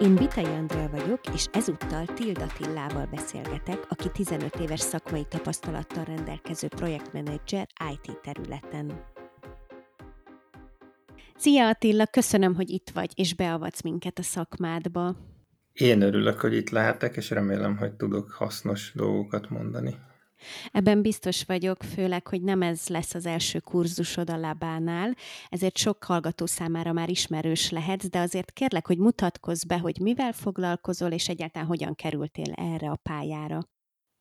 [0.00, 6.68] Én Bitai Andrea vagyok, és ezúttal Tilda Tillával beszélgetek, aki 15 éves szakmai tapasztalattal rendelkező
[6.68, 9.04] projektmenedzser IT területen.
[11.36, 15.16] Szia Attila, köszönöm, hogy itt vagy, és beavatsz minket a szakmádba.
[15.72, 19.94] Én örülök, hogy itt lehetek, és remélem, hogy tudok hasznos dolgokat mondani.
[20.72, 25.14] Ebben biztos vagyok, főleg, hogy nem ez lesz az első kurzusod a lábánál,
[25.48, 30.32] ezért sok hallgató számára már ismerős lehetsz, de azért kérlek, hogy mutatkozz be, hogy mivel
[30.32, 33.75] foglalkozol, és egyáltalán hogyan kerültél erre a pályára.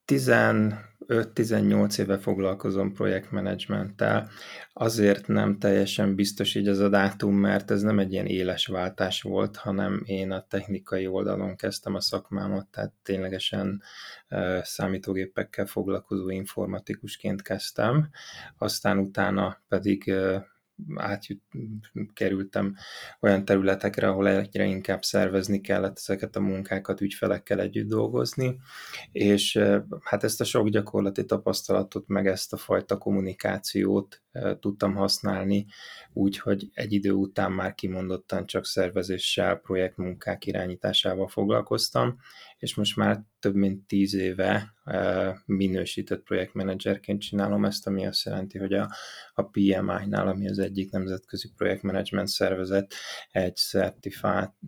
[0.08, 4.30] 15-18 éve foglalkozom projektmenedzsmenttel.
[4.74, 9.21] Azért nem teljesen biztos így az a dátum, mert ez nem egy ilyen éles váltás
[9.21, 13.82] volt, hanem én a technikai oldalon kezdtem a szakmámat, tehát ténylegesen
[14.62, 18.10] számítógépekkel foglalkozó informatikusként kezdtem,
[18.58, 20.13] aztán utána pedig
[20.95, 21.41] átjut,
[22.13, 22.76] kerültem
[23.20, 28.59] olyan területekre, ahol egyre inkább szervezni kellett ezeket a munkákat, ügyfelekkel együtt dolgozni,
[29.12, 29.59] és
[30.03, 34.24] hát ezt a sok gyakorlati tapasztalatot, meg ezt a fajta kommunikációt
[34.60, 35.66] tudtam használni,
[36.14, 42.20] úgyhogy egy idő után már kimondottan csak szervezéssel, projektmunkák irányításával foglalkoztam,
[42.58, 44.74] és most már több mint tíz éve
[45.46, 48.92] minősített projektmenedzserként csinálom ezt, ami azt jelenti, hogy a,
[49.34, 52.94] a PMI-nál, ami az egyik nemzetközi projektmenedzsment szervezet,
[53.32, 53.55] egy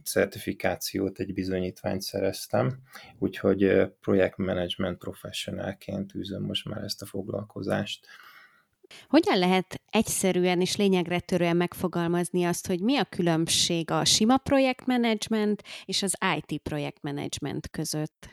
[0.03, 2.79] certifikációt, egy bizonyítványt szereztem,
[3.19, 8.07] úgyhogy projektmenedzsment professionálként űzöm most már ezt a foglalkozást.
[9.07, 15.63] Hogyan lehet egyszerűen és lényegre törően megfogalmazni azt, hogy mi a különbség a sima projektmenedzsment
[15.85, 18.29] és az IT projektmenedzsment között?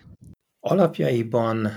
[0.60, 1.68] Alapjaiban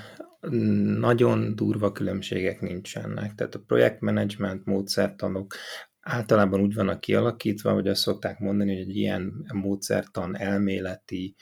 [0.97, 3.35] nagyon durva különbségek nincsenek.
[3.35, 5.55] Tehát a projektmenedzsment módszertanok
[5.99, 11.35] általában úgy vannak kialakítva, hogy azt szokták mondani, hogy egy ilyen módszertan elméleti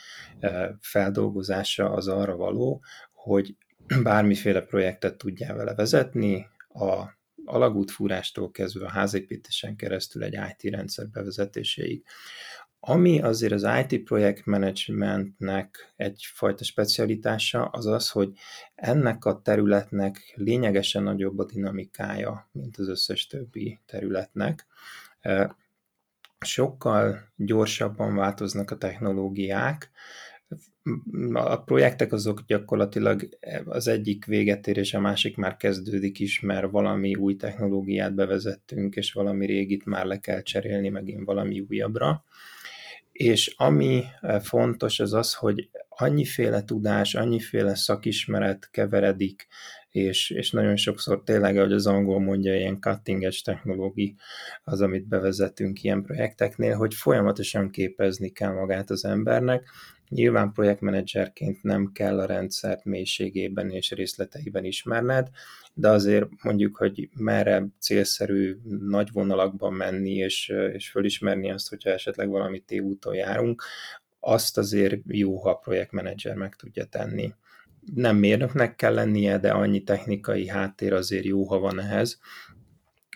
[0.80, 3.56] feldolgozása az arra való, hogy
[4.04, 12.04] bármiféle projektet tudjál vele vezetni, a alagútfúrástól kezdve a házépítésen keresztül egy IT rendszer bevezetéséig.
[12.80, 18.32] Ami azért az IT projektmenedzsmentnek egyfajta specialitása, az az, hogy
[18.76, 24.66] ennek a területnek lényegesen nagyobb a dinamikája, mint az összes többi területnek.
[26.40, 29.92] Sokkal gyorsabban változnak a technológiák,
[31.34, 33.30] a projektek azok gyakorlatilag
[33.66, 38.96] az egyik véget ér, és a másik már kezdődik is, mert valami új technológiát bevezettünk,
[38.96, 42.24] és valami régit már le kell cserélni megint valami újabbra.
[43.12, 49.48] És ami e, fontos az az, hogy annyiféle tudás, annyiféle szakismeret keveredik,
[49.96, 54.16] és, és nagyon sokszor tényleg, ahogy az angol mondja, ilyen cutting edge technológi
[54.64, 59.70] az, amit bevezetünk ilyen projekteknél, hogy folyamatosan képezni kell magát az embernek,
[60.10, 65.30] Nyilván projektmenedzserként nem kell a rendszert mélységében és részleteiben ismerned,
[65.74, 72.30] de azért mondjuk, hogy merre célszerű nagy vonalakban menni, és, és fölismerni azt, hogyha esetleg
[72.30, 73.64] valami tévúton járunk,
[74.20, 77.34] azt azért jó, ha a projektmenedzser meg tudja tenni.
[77.94, 82.20] Nem mérnöknek kell lennie, de annyi technikai háttér azért jó, ha van ehhez,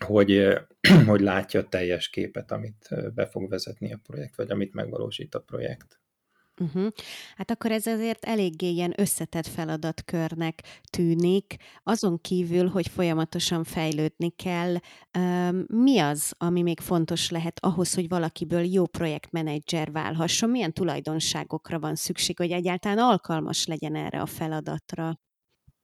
[0.05, 0.57] hogy,
[1.07, 5.39] hogy látja a teljes képet, amit be fog vezetni a projekt, vagy amit megvalósít a
[5.39, 5.98] projekt.
[6.59, 6.87] Uh-huh.
[7.35, 14.75] Hát akkor ez azért eléggé ilyen összetett feladatkörnek tűnik, azon kívül, hogy folyamatosan fejlődni kell.
[15.67, 20.49] Mi az, ami még fontos lehet ahhoz, hogy valakiből jó projektmenedzser válhasson?
[20.49, 25.19] Milyen tulajdonságokra van szükség, hogy egyáltalán alkalmas legyen erre a feladatra?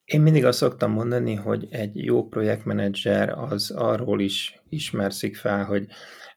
[0.06, 5.88] Én mindig azt szoktam mondani, hogy egy jó projektmenedzser az arról is ismerszik fel, hogy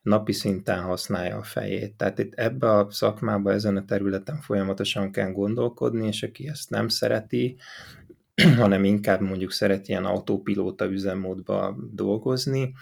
[0.03, 1.95] napi szinten használja a fejét.
[1.97, 6.89] Tehát itt ebbe a szakmába, ezen a területen folyamatosan kell gondolkodni, és aki ezt nem
[6.89, 7.57] szereti,
[8.59, 12.75] hanem inkább mondjuk szeret ilyen autópilóta üzemmódba dolgozni,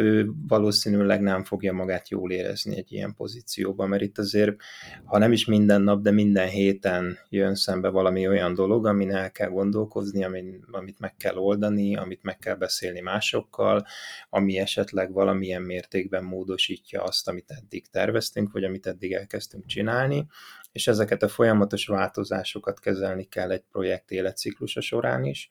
[0.00, 4.56] ő valószínűleg nem fogja magát jól érezni egy ilyen pozícióban, mert itt azért,
[5.04, 9.30] ha nem is minden nap, de minden héten jön szembe valami olyan dolog, amin el
[9.30, 10.24] kell gondolkozni,
[10.70, 13.86] amit meg kell oldani, amit meg kell beszélni másokkal,
[14.30, 20.26] ami esetleg valamilyen mértékben módosítja azt, amit eddig terveztünk, vagy amit eddig elkezdtünk csinálni,
[20.72, 25.50] és ezeket a folyamatos változásokat kezelni kell egy projekt életciklusa során is.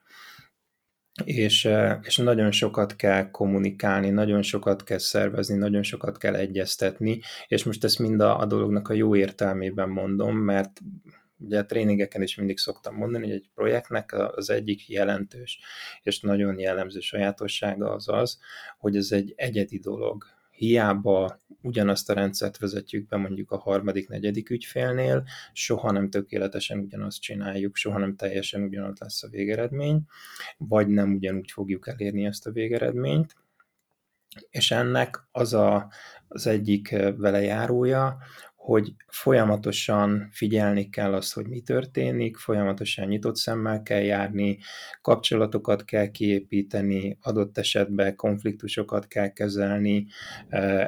[1.24, 1.70] és,
[2.02, 7.84] és nagyon sokat kell kommunikálni, nagyon sokat kell szervezni, nagyon sokat kell egyeztetni, és most
[7.84, 10.80] ezt mind a, a dolognak a jó értelmében mondom, mert
[11.40, 15.60] ugye a tréningeken is mindig szoktam mondani, hogy egy projektnek az egyik jelentős
[16.02, 18.40] és nagyon jellemző sajátossága az az,
[18.78, 20.26] hogy ez egy egyedi dolog
[20.60, 25.24] hiába ugyanazt a rendszert vezetjük be mondjuk a harmadik, negyedik ügyfélnél,
[25.54, 30.02] soha nem tökéletesen ugyanazt csináljuk, soha nem teljesen ugyanaz lesz a végeredmény,
[30.58, 33.36] vagy nem ugyanúgy fogjuk elérni ezt a végeredményt,
[34.50, 35.92] és ennek az a,
[36.28, 38.18] az egyik velejárója,
[38.60, 44.58] hogy folyamatosan figyelni kell azt, hogy mi történik, folyamatosan nyitott szemmel kell járni,
[45.02, 50.08] kapcsolatokat kell kiépíteni, adott esetben konfliktusokat kell kezelni,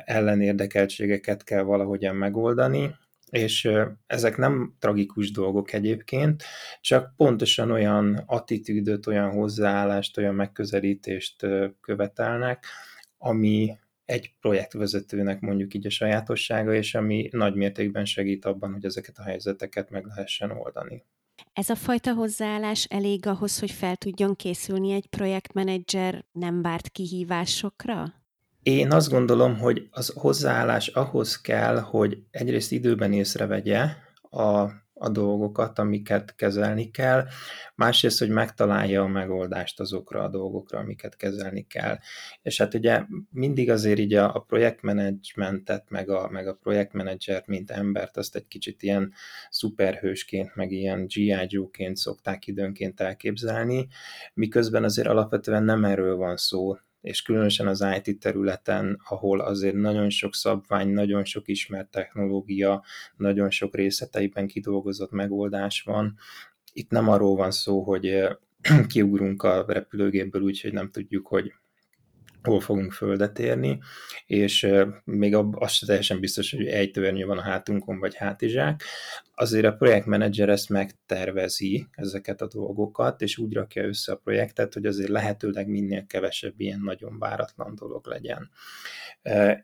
[0.06, 2.96] ellenérdekeltségeket kell valahogyan megoldani,
[3.30, 3.70] és
[4.08, 6.44] ezek nem tragikus dolgok egyébként,
[6.82, 11.48] csak pontosan olyan attitűdöt, olyan hozzáállást, olyan megközelítést
[11.82, 12.66] követelnek,
[13.18, 19.18] ami egy projektvezetőnek mondjuk így a sajátossága, és ami nagy mértékben segít abban, hogy ezeket
[19.18, 21.03] a helyzeteket meg lehessen oldani.
[21.53, 28.13] Ez a fajta hozzáállás elég ahhoz, hogy fel tudjon készülni egy projektmenedzser nem várt kihívásokra?
[28.63, 33.86] Én azt gondolom, hogy az hozzáállás ahhoz kell, hogy egyrészt időben észrevegye
[34.21, 34.68] a
[35.01, 37.27] a dolgokat, amiket kezelni kell,
[37.75, 41.98] másrészt, hogy megtalálja a megoldást azokra a dolgokra, amiket kezelni kell.
[42.42, 47.71] És hát ugye mindig azért így a, a projektmenedzsmentet, meg a, meg a projektmenedzsert, mint
[47.71, 49.13] embert, azt egy kicsit ilyen
[49.50, 51.36] szuperhősként, meg ilyen G.I.
[51.48, 53.88] Joe-ként szokták időnként elképzelni,
[54.33, 60.09] miközben azért alapvetően nem erről van szó, és különösen az IT területen, ahol azért nagyon
[60.09, 62.83] sok szabvány, nagyon sok ismert technológia,
[63.18, 66.18] nagyon sok részleteiben kidolgozott megoldás van.
[66.74, 68.27] Itt nem arról van szó, hogy
[68.88, 71.53] kiugrunk a repülőgépből úgy, hogy nem tudjuk, hogy
[72.44, 73.80] hol fogunk földet érni,
[74.26, 74.68] és
[75.04, 78.84] még az sem teljesen biztos, hogy egy törnyű van a hátunkon, vagy hátizsák.
[79.36, 84.86] Azért a projektmenedzser ezt megtervezi, ezeket a dolgokat, és úgy rakja össze a projektet, hogy
[84.86, 88.50] azért lehetőleg minél kevesebb ilyen nagyon váratlan dolog legyen.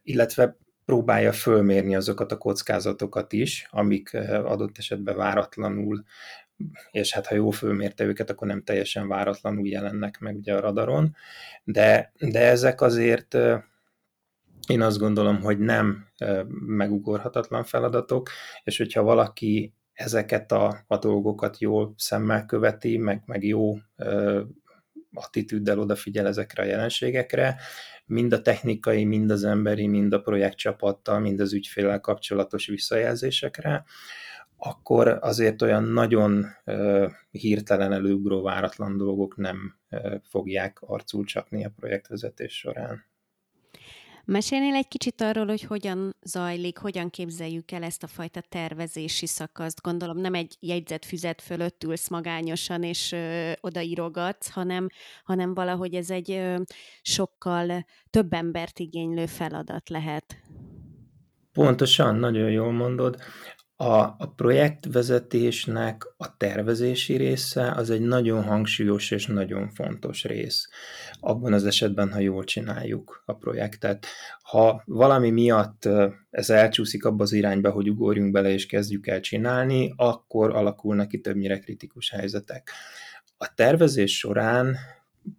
[0.03, 6.03] Illetve próbálja fölmérni azokat a kockázatokat is, amik adott esetben váratlanul
[6.91, 11.15] és hát ha jól fölmérte őket, akkor nem teljesen váratlanul jelennek meg ugye a radaron,
[11.63, 13.37] de, de ezek azért
[14.67, 16.07] én azt gondolom, hogy nem
[16.65, 18.29] megugorhatatlan feladatok,
[18.63, 23.77] és hogyha valaki ezeket a, a dolgokat jól szemmel követi, meg, meg jó
[25.13, 27.55] attitűddel odafigyel ezekre a jelenségekre,
[28.05, 33.83] mind a technikai, mind az emberi, mind a projektcsapattal, mind az ügyfélel kapcsolatos visszajelzésekre,
[34.57, 36.45] akkor azért olyan nagyon
[37.31, 39.75] hirtelen előugró váratlan dolgok nem
[40.23, 43.05] fogják arcul csapni a projektvezetés során.
[44.29, 49.81] Mesélnél egy kicsit arról, hogy hogyan zajlik, hogyan képzeljük el ezt a fajta tervezési szakaszt.
[49.81, 54.87] Gondolom nem egy jegyzetfüzet fölött ülsz magányosan és ö, odaírogatsz, hanem,
[55.23, 56.61] hanem valahogy ez egy ö,
[57.01, 60.35] sokkal több embert igénylő feladat lehet.
[61.51, 63.17] Pontosan, nagyon jól mondod.
[63.79, 70.69] A, a projektvezetésnek a tervezési része az egy nagyon hangsúlyos és nagyon fontos rész.
[71.19, 74.05] Abban az esetben, ha jól csináljuk a projektet.
[74.41, 75.89] Ha valami miatt
[76.29, 81.21] ez elcsúszik abba az irányba, hogy ugorjunk bele és kezdjük el csinálni, akkor alakulnak ki
[81.21, 82.71] többnyire kritikus helyzetek.
[83.37, 84.77] A tervezés során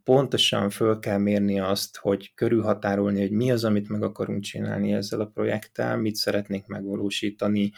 [0.04, 5.20] pontosan föl kell mérni azt, hogy körülhatárolni, hogy mi az, amit meg akarunk csinálni ezzel
[5.20, 7.72] a projekttel, mit szeretnénk megvalósítani,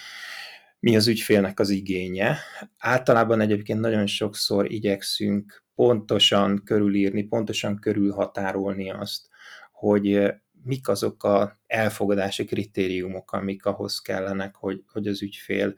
[0.80, 2.36] mi az ügyfélnek az igénye.
[2.78, 9.28] Általában egyébként nagyon sokszor igyekszünk pontosan körülírni, pontosan körülhatárolni azt,
[9.72, 10.32] hogy
[10.62, 15.74] mik azok a elfogadási kritériumok, amik ahhoz kellenek, hogy, hogy az ügyfél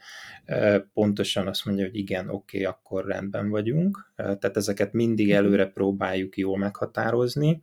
[0.92, 4.12] pontosan azt mondja, hogy igen, oké, okay, akkor rendben vagyunk.
[4.16, 5.36] Tehát ezeket mindig mhm.
[5.36, 7.60] előre próbáljuk jól meghatározni,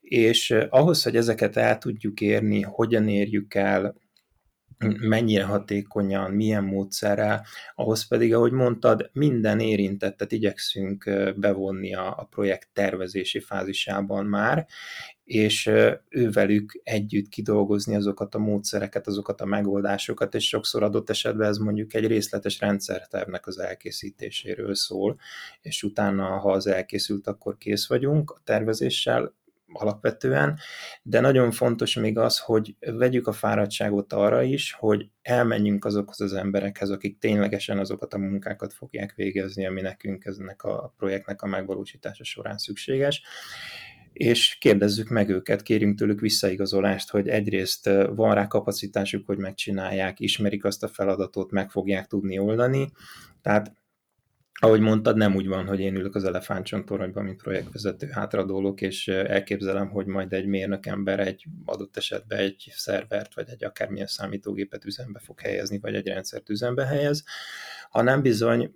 [0.00, 3.94] és ahhoz, hogy ezeket el tudjuk érni, hogyan érjük el,
[5.00, 12.68] mennyire hatékonyan, milyen módszerrel, ahhoz pedig, ahogy mondtad, minden érintettet igyekszünk bevonni a, a projekt
[12.72, 14.66] tervezési fázisában már,
[15.24, 15.70] és
[16.08, 21.94] ővelük együtt kidolgozni azokat a módszereket, azokat a megoldásokat, és sokszor adott esetben ez mondjuk
[21.94, 25.18] egy részletes rendszertervnek az elkészítéséről szól,
[25.60, 29.34] és utána, ha az elkészült, akkor kész vagyunk a tervezéssel,
[29.76, 30.58] alapvetően,
[31.02, 36.32] de nagyon fontos még az, hogy vegyük a fáradtságot arra is, hogy elmenjünk azokhoz az
[36.32, 42.24] emberekhez, akik ténylegesen azokat a munkákat fogják végezni, ami nekünk ennek a projektnek a megvalósítása
[42.24, 43.22] során szükséges,
[44.14, 50.64] és kérdezzük meg őket, kérjünk tőlük visszaigazolást, hogy egyrészt van rá kapacitásuk, hogy megcsinálják, ismerik
[50.64, 52.92] azt a feladatot, meg fogják tudni oldani,
[53.42, 53.72] tehát
[54.60, 59.88] ahogy mondtad, nem úgy van, hogy én ülök az elefántcsontoronyban, mint projektvezető, hátradólok, és elképzelem,
[59.88, 65.18] hogy majd egy mérnök ember egy adott esetben egy szervert, vagy egy akármilyen számítógépet üzembe
[65.18, 67.24] fog helyezni, vagy egy rendszert üzembe helyez,
[67.90, 68.74] hanem bizony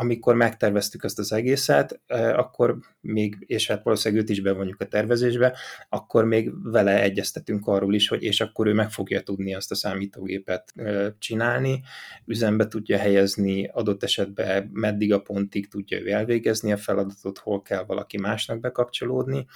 [0.00, 2.00] amikor megterveztük ezt az egészet,
[2.36, 5.56] akkor még, és hát valószínűleg őt is bevonjuk a tervezésbe,
[5.88, 9.74] akkor még vele egyeztetünk arról is, hogy és akkor ő meg fogja tudni azt a
[9.74, 10.74] számítógépet
[11.18, 11.82] csinálni,
[12.24, 17.84] üzembe tudja helyezni, adott esetben meddig a pontig tudja ő elvégezni a feladatot, hol kell
[17.84, 19.46] valaki másnak bekapcsolódni,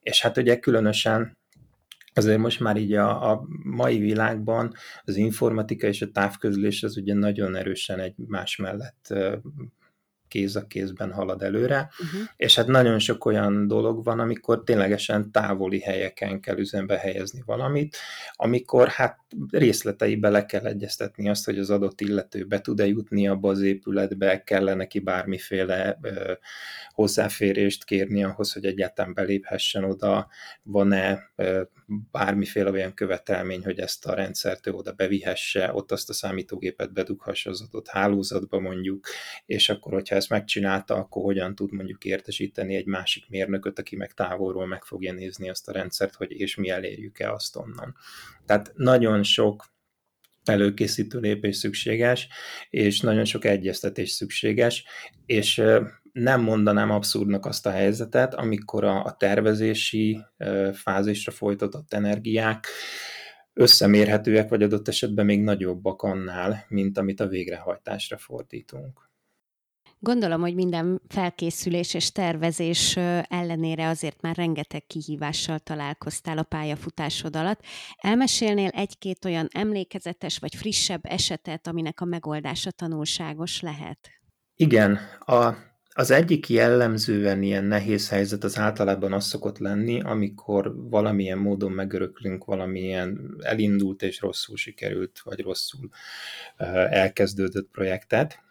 [0.00, 1.36] és hát ugye különösen
[2.16, 4.74] Azért most már így a, a mai világban
[5.04, 9.14] az informatika és a távközlés az ugye nagyon erősen egy más mellett
[10.34, 12.20] kéz a kézben halad előre, uh-huh.
[12.36, 17.96] és hát nagyon sok olyan dolog van, amikor ténylegesen távoli helyeken kell üzembe helyezni valamit,
[18.32, 19.18] amikor hát
[19.50, 24.42] részleteibe le kell egyeztetni azt, hogy az adott illető be tud-e jutni abba az épületbe,
[24.42, 26.32] kell neki bármiféle ö,
[26.90, 30.28] hozzáférést kérni ahhoz, hogy egyáltalán beléphessen oda,
[30.62, 31.62] van-e ö,
[32.10, 37.50] bármiféle olyan követelmény, hogy ezt a rendszert ő oda bevihesse, ott azt a számítógépet bedughassa
[37.50, 39.06] az adott hálózatba mondjuk,
[39.46, 44.12] és akkor, hogyha ezt megcsinálta, akkor hogyan tud mondjuk értesíteni egy másik mérnököt, aki meg
[44.12, 47.96] távolról meg fogja nézni azt a rendszert, hogy és mi elérjük-e azt onnan.
[48.46, 49.72] Tehát nagyon sok
[50.44, 52.28] előkészítő lépés szükséges,
[52.70, 54.84] és nagyon sok egyeztetés szükséges,
[55.26, 55.62] és
[56.12, 60.20] nem mondanám abszurdnak azt a helyzetet, amikor a, a tervezési
[60.72, 62.66] fázisra folytatott energiák
[63.52, 69.03] összemérhetőek, vagy adott esetben még nagyobbak annál, mint amit a végrehajtásra fordítunk.
[70.04, 72.96] Gondolom, hogy minden felkészülés és tervezés
[73.28, 77.60] ellenére azért már rengeteg kihívással találkoztál a pályafutásod alatt.
[77.96, 83.98] Elmesélnél egy-két olyan emlékezetes vagy frissebb esetet, aminek a megoldása tanulságos lehet?
[84.56, 85.54] Igen, a,
[85.88, 92.44] az egyik jellemzően ilyen nehéz helyzet az általában az szokott lenni, amikor valamilyen módon megöröklünk
[92.44, 95.88] valamilyen elindult és rosszul sikerült, vagy rosszul
[96.90, 98.43] elkezdődött projektet,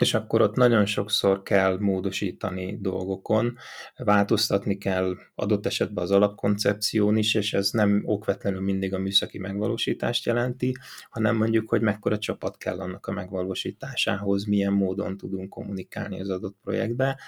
[0.00, 3.56] és akkor ott nagyon sokszor kell módosítani dolgokon,
[3.96, 10.24] változtatni kell adott esetben az alapkoncepción is, és ez nem okvetlenül mindig a műszaki megvalósítást
[10.24, 10.76] jelenti,
[11.10, 16.56] hanem mondjuk, hogy mekkora csapat kell annak a megvalósításához, milyen módon tudunk kommunikálni az adott
[16.62, 17.18] projektbe.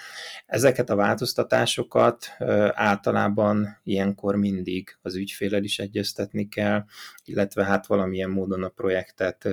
[0.45, 2.25] Ezeket a változtatásokat
[2.71, 6.83] általában ilyenkor mindig az ügyfélel is egyeztetni kell,
[7.25, 9.49] illetve hát valamilyen módon a projektet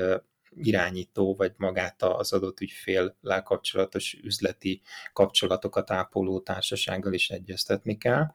[0.57, 8.27] irányító, vagy magát az adott ügyféllel kapcsolatos üzleti kapcsolatokat ápoló társasággal is egyeztetni kell.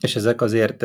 [0.00, 0.84] És ezek azért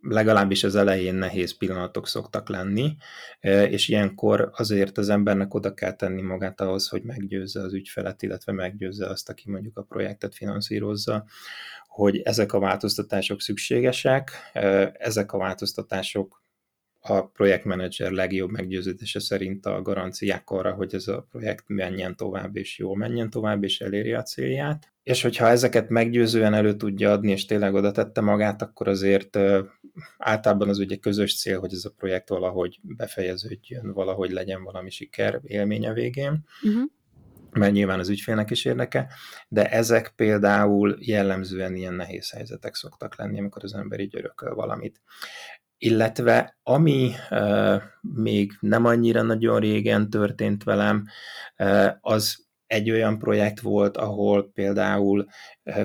[0.00, 2.96] legalábbis az elején nehéz pillanatok szoktak lenni,
[3.40, 8.52] és ilyenkor azért az embernek oda kell tenni magát ahhoz, hogy meggyőzze az ügyfelet, illetve
[8.52, 11.24] meggyőzze azt, aki mondjuk a projektet finanszírozza,
[11.86, 14.50] hogy ezek a változtatások szükségesek,
[14.98, 16.44] ezek a változtatások
[17.08, 22.78] a projektmenedzser legjobb meggyőződése szerint a garanciák arra, hogy ez a projekt menjen tovább, és
[22.78, 24.92] jól menjen tovább, és elérje a célját.
[25.02, 29.38] És hogyha ezeket meggyőzően elő tudja adni, és tényleg oda tette magát, akkor azért
[30.18, 35.40] általában az ugye közös cél, hogy ez a projekt valahogy befejeződjön, valahogy legyen valami siker
[35.42, 36.44] élménye végén.
[36.62, 36.90] Uh-huh
[37.56, 39.08] mert nyilván az ügyfélnek is érdeke,
[39.48, 45.00] de ezek például jellemzően ilyen nehéz helyzetek szoktak lenni, amikor az ember így örököl valamit
[45.78, 51.04] illetve ami uh, még nem annyira nagyon régen történt velem,
[51.58, 55.26] uh, az egy olyan projekt volt, ahol például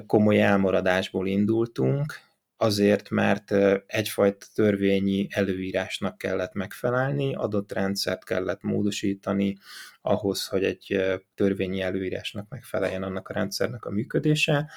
[0.05, 2.13] komoly elmaradásból indultunk,
[2.57, 3.51] azért, mert
[3.85, 9.57] egyfajta törvényi előírásnak kellett megfelelni, adott rendszert kellett módosítani
[10.01, 11.01] ahhoz, hogy egy
[11.35, 14.69] törvényi előírásnak megfeleljen annak a rendszernek a működése,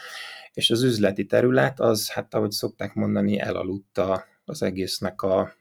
[0.52, 5.54] és az üzleti terület az, hát ahogy szokták mondani, elaludta az egésznek a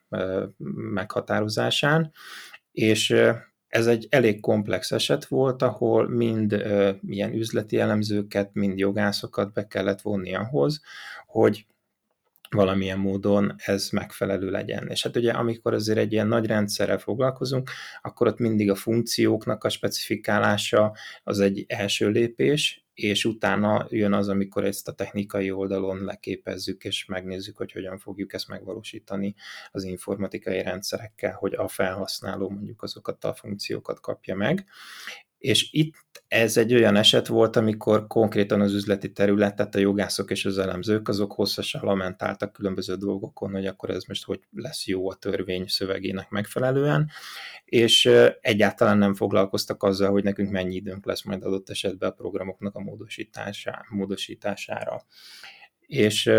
[0.93, 2.11] meghatározásán,
[2.71, 3.15] és
[3.67, 6.65] ez egy elég komplex eset volt, ahol mind
[7.01, 10.81] milyen üzleti elemzőket, mind jogászokat be kellett vonni ahhoz,
[11.25, 11.65] hogy
[12.53, 14.87] valamilyen módon ez megfelelő legyen.
[14.87, 17.69] És hát ugye amikor azért egy ilyen nagy rendszerrel foglalkozunk,
[18.01, 24.29] akkor ott mindig a funkcióknak a specifikálása az egy első lépés, és utána jön az,
[24.29, 29.35] amikor ezt a technikai oldalon leképezzük, és megnézzük, hogy hogyan fogjuk ezt megvalósítani
[29.71, 34.65] az informatikai rendszerekkel, hogy a felhasználó mondjuk azokat a funkciókat kapja meg.
[35.43, 40.31] És itt ez egy olyan eset volt, amikor konkrétan az üzleti terület, tehát a jogászok
[40.31, 45.09] és az elemzők, azok hosszasan lamentáltak különböző dolgokon, hogy akkor ez most hogy lesz jó
[45.09, 47.09] a törvény szövegének megfelelően,
[47.65, 48.09] és
[48.41, 52.83] egyáltalán nem foglalkoztak azzal, hogy nekünk mennyi időnk lesz majd adott esetben a programoknak a
[53.89, 55.05] módosítására.
[55.79, 56.31] És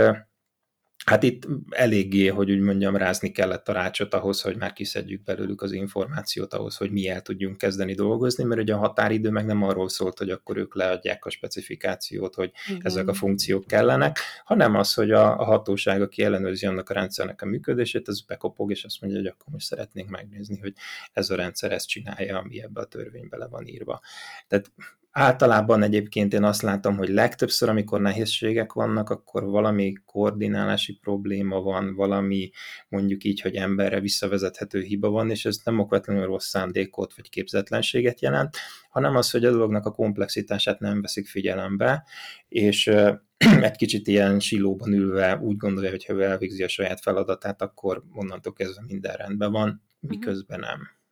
[1.05, 5.63] Hát itt eléggé, hogy úgy mondjam, rázni kellett a rácsot ahhoz, hogy már kiszedjük belőlük
[5.63, 9.63] az információt ahhoz, hogy mi el tudjunk kezdeni dolgozni, mert ugye a határidő meg nem
[9.63, 12.81] arról szólt, hogy akkor ők leadják a specifikációt, hogy Igen.
[12.85, 17.43] ezek a funkciók kellenek, hanem az, hogy a, a hatóság, aki ellenőrzi annak a rendszernek
[17.43, 20.75] a működését, az bekopog, és azt mondja, hogy akkor most szeretnénk megnézni, hogy
[21.13, 24.01] ez a rendszer ezt csinálja, ami ebbe a törvénybe le van írva.
[24.49, 24.71] Tehát
[25.17, 31.95] Általában egyébként én azt látom, hogy legtöbbször, amikor nehézségek vannak, akkor valami koordinálási probléma van,
[31.95, 32.51] valami
[32.89, 38.21] mondjuk így, hogy emberre visszavezethető hiba van, és ez nem okvetlenül rossz szándékot vagy képzetlenséget
[38.21, 38.57] jelent,
[38.91, 42.05] hanem az, hogy a dolognak a komplexitását nem veszik figyelembe,
[42.49, 42.87] és
[43.63, 48.53] egy kicsit ilyen silóban ülve úgy gondolja, hogy ha elvégzi a saját feladatát, akkor onnantól
[48.53, 50.13] kezdve minden rendben van, mhm.
[50.13, 51.03] miközben nem.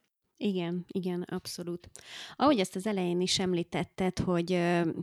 [0.45, 1.91] Igen, igen, abszolút.
[2.37, 4.47] Ahogy ezt az elején is említetted, hogy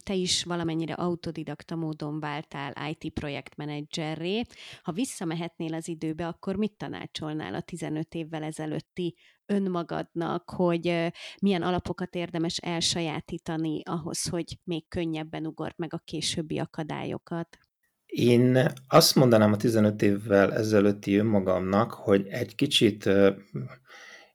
[0.03, 4.41] te is valamennyire autodidakta módon váltál IT projektmenedzserré,
[4.81, 9.15] ha visszamehetnél az időbe, akkor mit tanácsolnál a 15 évvel ezelőtti
[9.46, 17.58] önmagadnak, hogy milyen alapokat érdemes elsajátítani ahhoz, hogy még könnyebben ugort meg a későbbi akadályokat?
[18.05, 23.10] Én azt mondanám a 15 évvel ezelőtti önmagamnak, hogy egy kicsit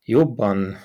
[0.03, 0.77] jobban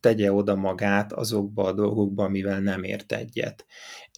[0.00, 3.66] tegye oda magát azokba a dolgokba, amivel nem ért egyet.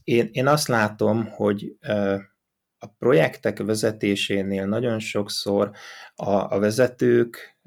[0.04, 1.76] Én, én azt látom, hogy
[2.80, 5.70] a projektek vezetésénél nagyon sokszor
[6.14, 7.58] a, a vezetők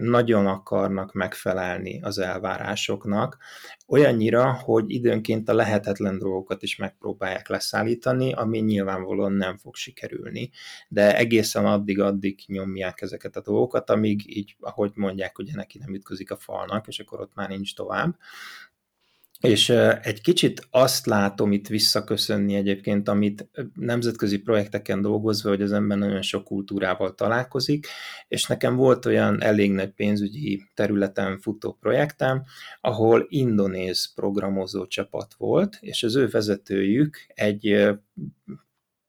[0.00, 3.36] nagyon akarnak megfelelni az elvárásoknak,
[3.86, 10.50] olyannyira, hogy időnként a lehetetlen dolgokat is megpróbálják leszállítani, ami nyilvánvalóan nem fog sikerülni,
[10.88, 16.30] de egészen addig-addig nyomják ezeket a dolgokat, amíg így, ahogy mondják, ugye neki nem ütközik
[16.30, 18.16] a falnak, és akkor ott már nincs tovább.
[19.40, 19.68] És
[20.02, 26.22] egy kicsit azt látom itt visszaköszönni egyébként, amit nemzetközi projekteken dolgozva, hogy az ember nagyon
[26.22, 27.86] sok kultúrával találkozik,
[28.28, 32.44] és nekem volt olyan elég nagy pénzügyi területen futó projektem,
[32.80, 37.94] ahol indonéz programozó csapat volt, és az ő vezetőjük egy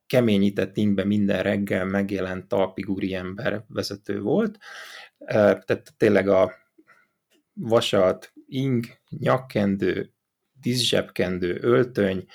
[0.06, 4.58] keményített ingbe minden reggel megjelent talpigúri ember vezető volt,
[5.26, 6.52] tehát tényleg a
[7.52, 10.12] vasat, ing, nyakkendő,
[10.60, 12.26] tízsebkendő, öltöny,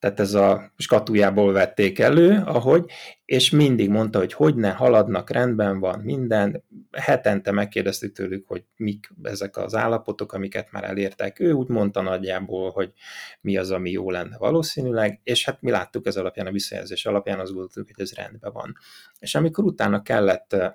[0.00, 2.90] tehát ez a skatujából vették elő, ahogy,
[3.24, 6.64] és mindig mondta, hogy hogy ne haladnak, rendben van minden.
[6.92, 11.40] Hetente megkérdeztük tőlük, hogy mik ezek az állapotok, amiket már elértek.
[11.40, 12.92] Ő úgy mondta nagyjából, hogy
[13.40, 17.40] mi az, ami jó lenne valószínűleg, és hát mi láttuk ez alapján, a visszajelzés alapján,
[17.40, 18.76] az gondoltuk, hogy ez rendben van.
[19.18, 20.72] És amikor utána kellett eh,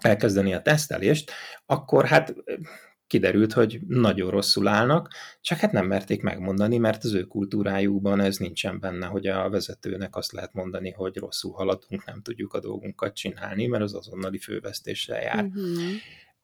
[0.00, 1.32] elkezdeni a tesztelést,
[1.66, 2.34] akkor hát
[3.08, 5.08] kiderült, hogy nagyon rosszul állnak,
[5.40, 10.16] csak hát nem merték megmondani, mert az ő kultúrájukban ez nincsen benne, hogy a vezetőnek
[10.16, 15.22] azt lehet mondani, hogy rosszul haladunk, nem tudjuk a dolgunkat csinálni, mert az azonnali fővesztéssel
[15.22, 15.44] jár.
[15.44, 15.82] Uh-huh.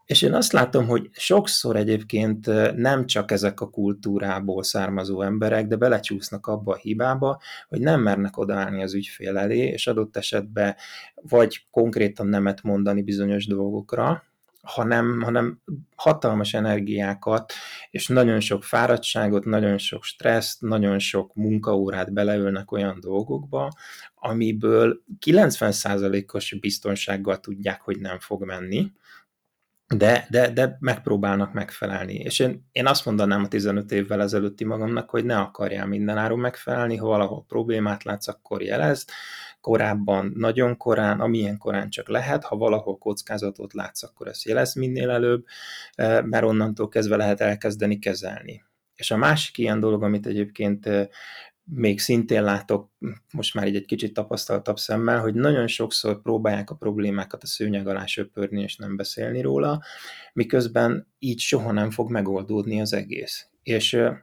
[0.04, 2.46] És én azt látom, hogy sokszor egyébként
[2.76, 8.38] nem csak ezek a kultúrából származó emberek, de belecsúsznak abba a hibába, hogy nem mernek
[8.38, 10.74] odaállni az ügyfél elé, és adott esetben
[11.14, 14.22] vagy konkrétan nemet mondani bizonyos dolgokra,
[14.64, 15.60] hanem, hanem
[15.96, 17.52] hatalmas energiákat,
[17.90, 23.72] és nagyon sok fáradtságot, nagyon sok stresszt, nagyon sok munkaórát beleölnek olyan dolgokba,
[24.14, 28.92] amiből 90%-os biztonsággal tudják, hogy nem fog menni,
[29.86, 32.14] de, de, de megpróbálnak megfelelni.
[32.14, 36.96] És én, én azt mondanám a 15 évvel ezelőtti magamnak, hogy ne akarjál mindenáron megfelelni,
[36.96, 39.10] ha valahol problémát látsz, akkor jelezd,
[39.64, 45.10] korábban, nagyon korán, amilyen korán csak lehet, ha valahol kockázatot látsz, akkor ezt jelez minél
[45.10, 45.44] előbb,
[45.94, 48.64] eh, mert onnantól kezdve lehet elkezdeni kezelni.
[48.94, 51.08] És a másik ilyen dolog, amit egyébként eh,
[51.64, 52.90] még szintén látok,
[53.32, 57.88] most már így egy kicsit tapasztaltabb szemmel, hogy nagyon sokszor próbálják a problémákat a szőnyeg
[57.88, 59.82] alá söpörni, és nem beszélni róla,
[60.32, 63.46] miközben így soha nem fog megoldódni az egész.
[63.62, 64.16] És eh,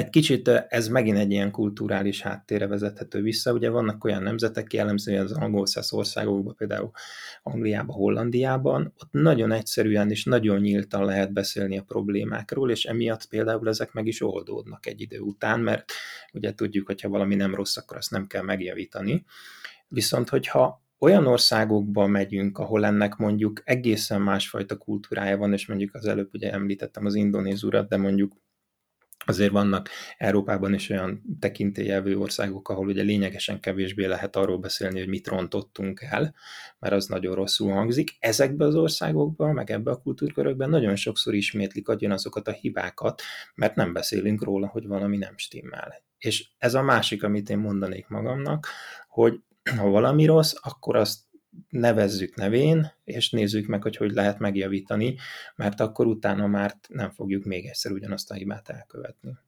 [0.00, 3.52] egy kicsit ez megint egy ilyen kulturális háttérre vezethető vissza.
[3.52, 6.90] Ugye vannak olyan nemzetek, jellemzően az angol országokban, például
[7.42, 13.68] Angliában, Hollandiában, ott nagyon egyszerűen és nagyon nyíltan lehet beszélni a problémákról, és emiatt például
[13.68, 15.92] ezek meg is oldódnak egy idő után, mert
[16.32, 19.24] ugye tudjuk, hogy ha valami nem rossz, akkor azt nem kell megjavítani.
[19.88, 26.06] Viszont, hogyha olyan országokba megyünk, ahol ennek mondjuk egészen másfajta kultúrája van, és mondjuk az
[26.06, 28.32] előbb ugye említettem az indonéz urat, de mondjuk
[29.26, 35.08] azért vannak Európában is olyan tekintélyelvű országok, ahol ugye lényegesen kevésbé lehet arról beszélni, hogy
[35.08, 36.34] mit rontottunk el,
[36.78, 38.16] mert az nagyon rosszul hangzik.
[38.18, 43.22] Ezekben az országokban, meg ebbe a kultúrkörökben nagyon sokszor ismétlik azokat a hibákat,
[43.54, 46.02] mert nem beszélünk róla, hogy valami nem stimmel.
[46.18, 48.66] És ez a másik, amit én mondanék magamnak,
[49.08, 49.40] hogy
[49.76, 51.29] ha valami rossz, akkor azt
[51.68, 55.16] nevezzük nevén, és nézzük meg, hogy hogy lehet megjavítani,
[55.56, 59.38] mert akkor utána már nem fogjuk még egyszer ugyanazt a hibát elkövetni.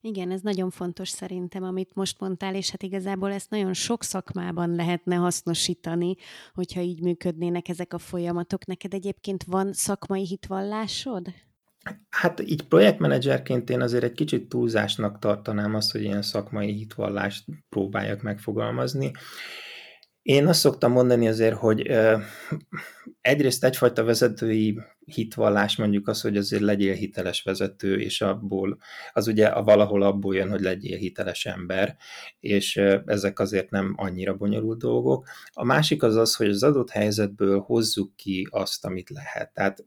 [0.00, 4.74] Igen, ez nagyon fontos szerintem, amit most mondtál, és hát igazából ezt nagyon sok szakmában
[4.74, 6.14] lehetne hasznosítani,
[6.54, 8.66] hogyha így működnének ezek a folyamatok.
[8.66, 11.26] Neked egyébként van szakmai hitvallásod?
[12.08, 18.22] Hát így projektmenedzserként én azért egy kicsit túlzásnak tartanám azt, hogy ilyen szakmai hitvallást próbáljak
[18.22, 19.10] megfogalmazni.
[20.26, 21.90] Én azt szoktam mondani azért, hogy
[23.20, 28.78] egyrészt egyfajta vezetői hitvallás mondjuk az, hogy azért legyél hiteles vezető, és abból,
[29.12, 31.96] az ugye a valahol abból jön, hogy legyél hiteles ember,
[32.40, 35.28] és ezek azért nem annyira bonyolult dolgok.
[35.52, 39.52] A másik az az, hogy az adott helyzetből hozzuk ki azt, amit lehet.
[39.52, 39.84] Tehát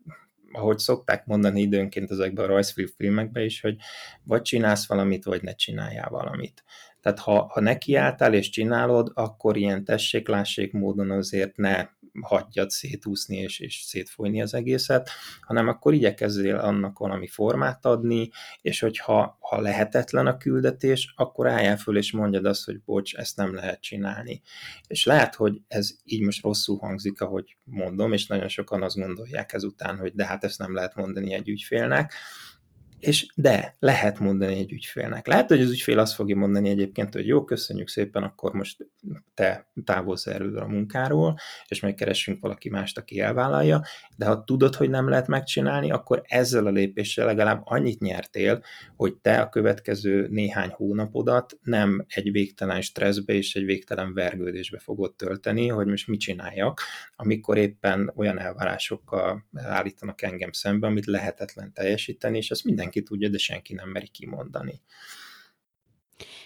[0.51, 3.75] ahogy szokták mondani időnként ezekben a rajzfilm filmekben is, hogy
[4.23, 6.63] vagy csinálsz valamit, vagy ne csináljál valamit.
[7.09, 11.87] Tehát ha, ha nekiálltál és csinálod, akkor ilyen tessék-lássék módon azért ne
[12.21, 15.09] hagyjad szétúszni és, és szétfolyni az egészet,
[15.41, 18.29] hanem akkor igyekezzél annak valami formát adni,
[18.61, 23.37] és hogyha ha lehetetlen a küldetés, akkor álljál föl és mondjad azt, hogy bocs, ezt
[23.37, 24.41] nem lehet csinálni.
[24.87, 29.53] És lehet, hogy ez így most rosszul hangzik, ahogy mondom, és nagyon sokan azt gondolják
[29.53, 32.13] ezután, hogy de hát ezt nem lehet mondani egy ügyfélnek,
[32.99, 35.27] és de, lehet mondani egy ügyfélnek.
[35.27, 38.87] Lehet, hogy az ügyfél azt fogja mondani egyébként, hogy jó, köszönjük szépen, akkor most
[39.33, 43.81] te távolsz erről a munkáról, és megkeressünk valaki mást, aki elvállalja,
[44.17, 48.63] de ha tudod, hogy nem lehet megcsinálni, akkor ezzel a lépéssel legalább annyit nyertél,
[48.95, 55.15] hogy te a következő néhány hónapodat nem egy végtelen stresszbe és egy végtelen vergődésbe fogod
[55.15, 56.81] tölteni, hogy most mit csináljak,
[57.15, 63.29] amikor éppen olyan elvárásokkal állítanak engem szembe, amit lehetetlen teljesíteni, és ezt minden mindenki tudja,
[63.29, 64.81] de senki nem meri kimondani.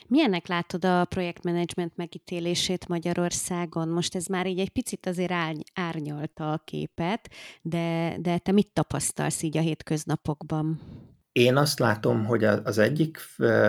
[0.07, 3.89] Milyennek látod a projektmenedzsment megítélését Magyarországon?
[3.89, 7.29] Most ez már így egy picit azért árny- árnyalta a képet,
[7.61, 10.79] de, de te mit tapasztalsz így a hétköznapokban?
[11.31, 13.17] Én azt látom, hogy az egyik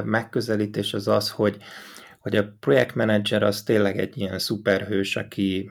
[0.04, 1.56] megközelítés az az, hogy,
[2.18, 5.70] hogy a projektmenedzser az tényleg egy ilyen szuperhős, aki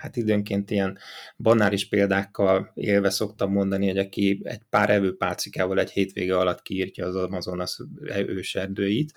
[0.00, 0.98] hát időnként ilyen
[1.36, 7.14] banális példákkal élve szoktam mondani, hogy aki egy pár evőpálcikával egy hétvége alatt kiírtja az
[7.14, 7.80] Amazonas
[8.26, 9.12] őserdőit,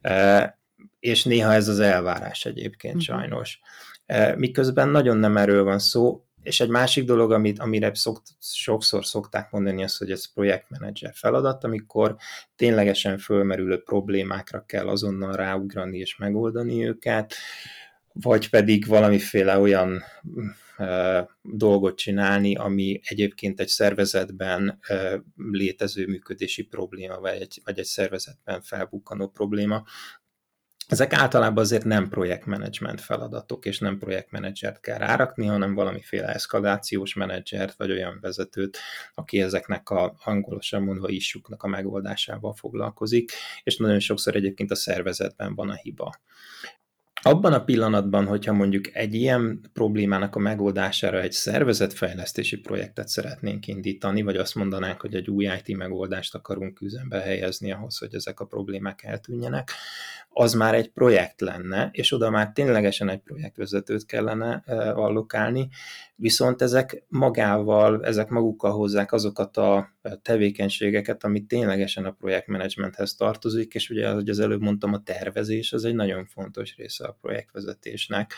[0.00, 0.58] e,
[1.00, 3.02] és néha ez az elvárás egyébként mhm.
[3.02, 3.60] sajnos.
[4.06, 9.04] E, miközben nagyon nem erről van szó, és egy másik dolog, amit, amire szokt, sokszor
[9.04, 12.16] szokták mondani, az, hogy ez projektmenedzser feladat, amikor
[12.56, 17.34] ténylegesen fölmerülő problémákra kell azonnal ráugrani és megoldani őket,
[18.20, 20.02] vagy pedig valamiféle olyan
[21.42, 24.78] dolgot csinálni, ami egyébként egy szervezetben
[25.36, 29.84] létező működési probléma, vagy egy, vagy egy szervezetben felbukkanó probléma.
[30.88, 37.76] Ezek általában azért nem projektmenedzsment feladatok, és nem projektmenedzsert kell rárakni, hanem valamiféle eszkalációs menedzsert,
[37.76, 38.78] vagy olyan vezetőt,
[39.14, 45.54] aki ezeknek a angolosan mondva isuknak a megoldásával foglalkozik, és nagyon sokszor egyébként a szervezetben
[45.54, 46.14] van a hiba
[47.26, 54.22] abban a pillanatban, hogyha mondjuk egy ilyen problémának a megoldására egy szervezetfejlesztési projektet szeretnénk indítani,
[54.22, 58.44] vagy azt mondanánk, hogy egy új IT megoldást akarunk üzembe helyezni ahhoz, hogy ezek a
[58.44, 59.70] problémák eltűnjenek,
[60.28, 64.62] az már egy projekt lenne, és oda már ténylegesen egy projektvezetőt kellene
[64.94, 65.68] allokálni,
[66.16, 73.90] viszont ezek magával, ezek magukkal hozzák azokat a tevékenységeket, ami ténylegesen a projektmenedzsmenthez tartozik, és
[73.90, 78.32] ugye, ahogy az előbb mondtam, a tervezés az egy nagyon fontos része a projektvezetésnek,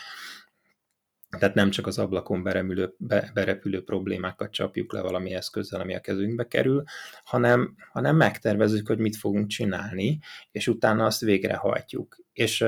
[1.37, 5.99] tehát nem csak az ablakon beremülő, be, berepülő problémákat csapjuk le valami eszközzel, ami a
[5.99, 6.83] kezünkbe kerül,
[7.23, 10.19] hanem, hanem megtervezzük, hogy mit fogunk csinálni,
[10.51, 12.17] és utána azt végrehajtjuk.
[12.33, 12.65] És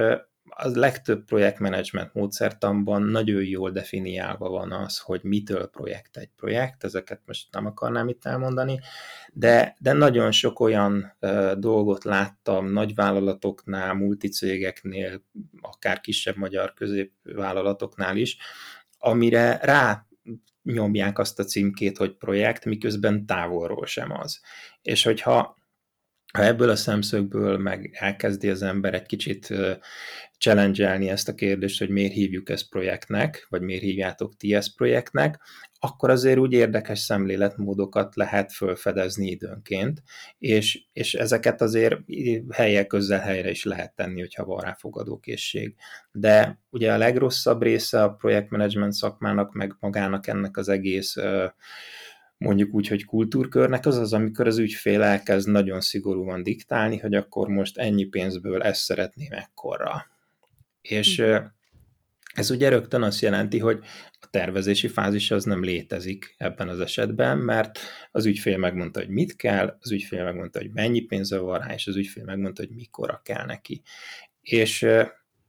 [0.63, 7.21] a legtöbb projektmenedzsment módszertanban nagyon jól definiálva van az, hogy mitől projekt egy projekt, ezeket
[7.25, 8.79] most nem akarnám itt elmondani,
[9.33, 15.21] de, de nagyon sok olyan uh, dolgot láttam nagyvállalatoknál, multicégeknél,
[15.61, 18.37] akár kisebb magyar középvállalatoknál is,
[18.97, 20.05] amire rá
[20.63, 24.41] nyomják azt a címkét, hogy projekt, miközben távolról sem az.
[24.81, 25.59] És hogyha
[26.31, 29.53] ha ebből a szemszögből meg elkezdi az ember egy kicsit
[30.37, 35.39] challenge ezt a kérdést, hogy miért hívjuk ezt projektnek, vagy miért hívjátok ti ezt projektnek,
[35.79, 40.03] akkor azért úgy érdekes szemléletmódokat lehet fölfedezni időnként,
[40.37, 41.95] és, és ezeket azért
[42.51, 45.75] helyek közel helyre is lehet tenni, hogyha van rá fogadókészség.
[46.11, 51.15] De ugye a legrosszabb része a projektmenedzsment szakmának, meg magának ennek az egész
[52.41, 57.47] mondjuk úgy, hogy kultúrkörnek, az az, amikor az ügyfél elkezd nagyon szigorúan diktálni, hogy akkor
[57.47, 60.05] most ennyi pénzből ezt szeretném ekkorra.
[60.81, 61.35] És hm.
[62.33, 63.79] ez ugye rögtön azt jelenti, hogy
[64.21, 67.79] a tervezési fázis az nem létezik ebben az esetben, mert
[68.11, 71.87] az ügyfél megmondta, hogy mit kell, az ügyfél megmondta, hogy mennyi pénze van rá, és
[71.87, 73.81] az ügyfél megmondta, hogy mikorra kell neki.
[74.41, 74.87] És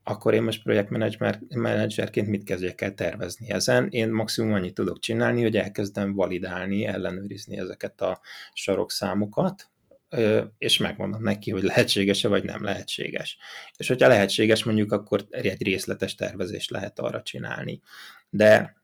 [0.04, 3.88] akkor én most projektmenedzserként mit kezdjek el tervezni ezen?
[3.90, 8.20] Én maximum annyit tudok csinálni, hogy elkezdem validálni, ellenőrizni ezeket a
[8.52, 9.70] sarokszámokat,
[10.58, 13.38] és megmondom neki, hogy lehetséges-e vagy nem lehetséges.
[13.76, 17.80] És hogyha lehetséges, mondjuk akkor egy részletes tervezést lehet arra csinálni.
[18.30, 18.80] De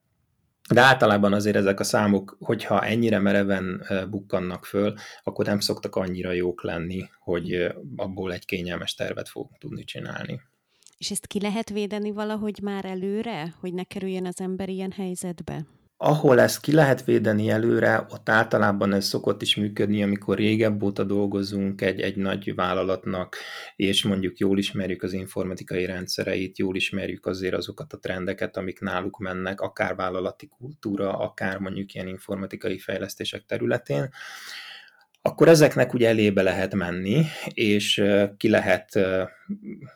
[0.69, 6.33] de általában azért ezek a számok, hogyha ennyire mereven bukkannak föl, akkor nem szoktak annyira
[6.33, 10.41] jók lenni, hogy abból egy kényelmes tervet fogunk tudni csinálni.
[10.99, 15.67] És ezt ki lehet védeni valahogy már előre, hogy ne kerüljön az ember ilyen helyzetbe?
[16.01, 21.05] Ahol ezt ki lehet védeni előre, ott általában ez szokott is működni, amikor régebb óta
[21.05, 23.37] dolgozunk egy, egy nagy vállalatnak,
[23.77, 29.19] és mondjuk jól ismerjük az informatikai rendszereit, jól ismerjük azért azokat a trendeket, amik náluk
[29.19, 34.11] mennek, akár vállalati kultúra, akár mondjuk ilyen informatikai fejlesztések területén,
[35.23, 38.03] akkor ezeknek ugye elébe lehet menni, és
[38.37, 38.99] ki lehet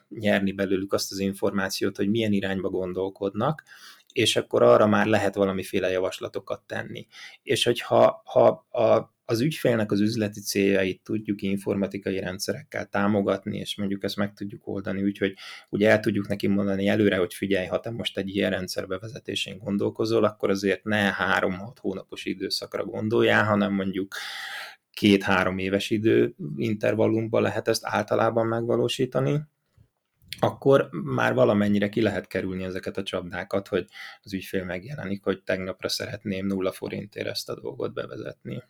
[0.08, 3.62] nyerni belőlük azt az információt, hogy milyen irányba gondolkodnak,
[4.12, 7.06] és akkor arra már lehet valamiféle javaslatokat tenni.
[7.42, 14.04] És hogyha ha a, az ügyfélnek az üzleti céljait tudjuk informatikai rendszerekkel támogatni, és mondjuk
[14.04, 15.34] ezt meg tudjuk oldani úgy, hogy
[15.68, 19.58] ugye el tudjuk neki mondani előre, hogy figyelj, ha te most egy ilyen rendszer bevezetésén
[19.58, 24.14] gondolkozol, akkor azért ne három-hat hónapos időszakra gondoljál, hanem mondjuk
[24.92, 29.40] két-három éves idő intervallumban lehet ezt általában megvalósítani,
[30.40, 33.86] akkor már valamennyire ki lehet kerülni ezeket a csapdákat, hogy
[34.22, 38.62] az ügyfél megjelenik, hogy tegnapra szeretném nulla forintért ezt a dolgot bevezetni.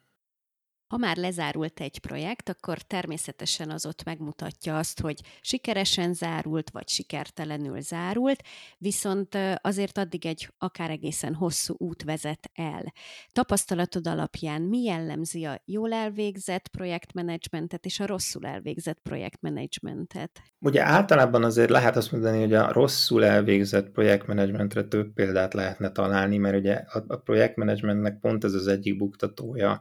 [0.92, 6.88] Ha már lezárult egy projekt, akkor természetesen az ott megmutatja azt, hogy sikeresen zárult, vagy
[6.88, 8.42] sikertelenül zárult,
[8.78, 12.92] viszont azért addig egy akár egészen hosszú út vezet el.
[13.30, 20.42] Tapasztalatod alapján mi jellemzi a jól elvégzett projektmenedzsmentet és a rosszul elvégzett projektmenedzsmentet?
[20.58, 26.36] Ugye általában azért lehet azt mondani, hogy a rosszul elvégzett projektmenedzsmentre több példát lehetne találni,
[26.36, 26.74] mert ugye
[27.06, 29.80] a projektmenedzsmentnek pont ez az egyik buktatója,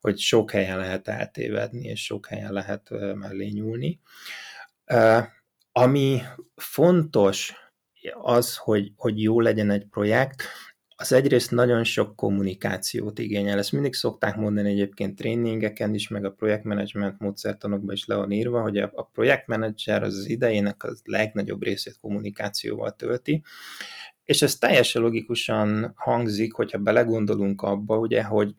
[0.00, 4.00] hogy sok helyen lehet eltévedni, és sok helyen lehet mellé nyúlni.
[5.72, 6.20] Ami
[6.56, 7.54] fontos
[8.22, 10.42] az, hogy, hogy jó legyen egy projekt,
[11.02, 13.58] az egyrészt nagyon sok kommunikációt igényel.
[13.58, 18.62] Ezt mindig szokták mondani egyébként tréningeken is, meg a projektmenedzsment módszertanokban is le van írva,
[18.62, 23.42] hogy a, projektmenedzser az, az idejének a legnagyobb részét kommunikációval tölti,
[24.24, 28.54] és ez teljesen logikusan hangzik, hogyha belegondolunk abba, ugye, hogy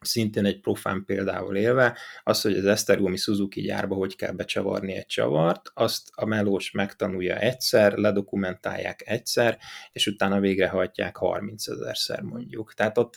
[0.00, 5.06] szintén egy profán példával élve, az, hogy az Esztergomi Suzuki gyárba hogy kell becsavarni egy
[5.06, 9.58] csavart, azt a melós megtanulja egyszer, ledokumentálják egyszer,
[9.92, 12.74] és utána végrehajtják 30 ezerszer mondjuk.
[12.74, 13.14] Tehát ott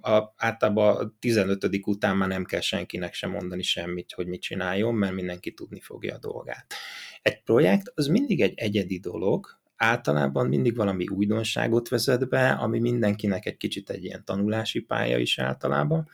[0.00, 1.68] a, általában a 15.
[1.86, 6.14] után már nem kell senkinek sem mondani semmit, hogy mit csináljon, mert mindenki tudni fogja
[6.14, 6.74] a dolgát.
[7.22, 13.46] Egy projekt az mindig egy egyedi dolog, általában mindig valami újdonságot vezet be, ami mindenkinek
[13.46, 16.08] egy kicsit egy ilyen tanulási pálya is általában,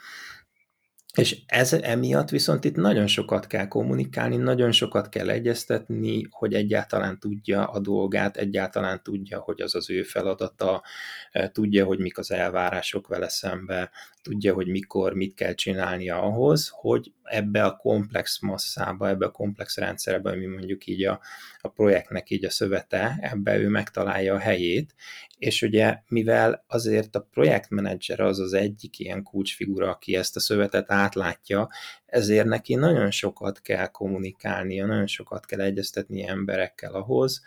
[1.15, 7.19] és ez emiatt viszont itt nagyon sokat kell kommunikálni, nagyon sokat kell egyeztetni, hogy egyáltalán
[7.19, 10.83] tudja a dolgát, egyáltalán tudja, hogy az az ő feladata,
[11.53, 13.91] tudja, hogy mik az elvárások vele szembe,
[14.23, 19.77] tudja, hogy mikor, mit kell csinálnia ahhoz, hogy ebbe a komplex masszába, ebbe a komplex
[19.77, 21.21] rendszerbe, ami mondjuk így a,
[21.61, 24.95] a projektnek így a szövete, ebbe ő megtalálja a helyét,
[25.39, 30.93] és ugye mivel azért a projektmenedzser az az egyik ilyen kulcsfigura, aki ezt a szövetet
[30.93, 31.69] átlátja,
[32.07, 37.43] ezért neki nagyon sokat kell kommunikálnia, nagyon sokat kell egyeztetni emberekkel ahhoz,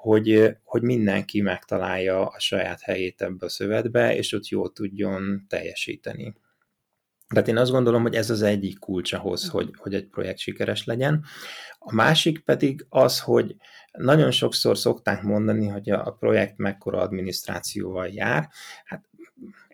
[0.00, 6.34] hogy, hogy mindenki megtalálja a saját helyét ebbe a szövetbe, és ott jól tudjon teljesíteni.
[7.28, 10.84] Tehát én azt gondolom, hogy ez az egyik kulcs ahhoz, hogy, hogy egy projekt sikeres
[10.84, 11.24] legyen.
[11.78, 13.56] A másik pedig az, hogy
[13.92, 18.48] nagyon sokszor szokták mondani, hogy a projekt mekkora adminisztrációval jár.
[18.84, 19.04] Hát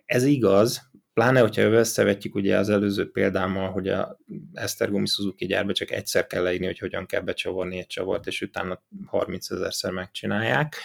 [0.05, 4.17] ez igaz, Pláne, hogyha összevetjük ugye az előző példámmal, hogy a
[4.53, 8.81] Esztergomi Suzuki gyárba csak egyszer kell leírni, hogy hogyan kell becsavarni egy csavart, és utána
[9.05, 10.75] 30 ezerszer megcsinálják.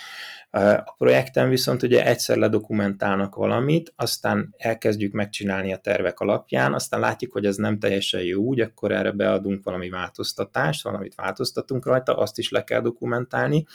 [0.85, 7.33] A projekten viszont ugye egyszer ledokumentálnak valamit, aztán elkezdjük megcsinálni a tervek alapján, aztán látjuk,
[7.33, 12.39] hogy ez nem teljesen jó úgy, akkor erre beadunk valami változtatást, valamit változtatunk rajta, azt
[12.39, 13.67] is le kell dokumentálni,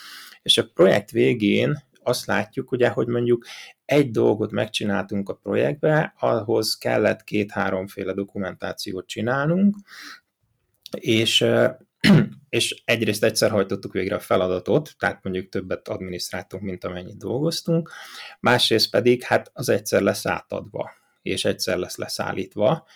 [0.42, 3.46] és a projekt végén azt látjuk, ugye, hogy mondjuk
[3.86, 9.76] egy dolgot megcsináltunk a projektbe, ahhoz kellett két-háromféle dokumentációt csinálnunk,
[10.92, 11.46] és
[12.50, 17.92] és egyrészt egyszer hajtottuk végre a feladatot, tehát mondjuk többet adminisztráltunk, mint amennyit dolgoztunk,
[18.40, 20.92] másrészt pedig hát az egyszer lesz átadva,
[21.22, 22.88] és egyszer lesz leszállítva,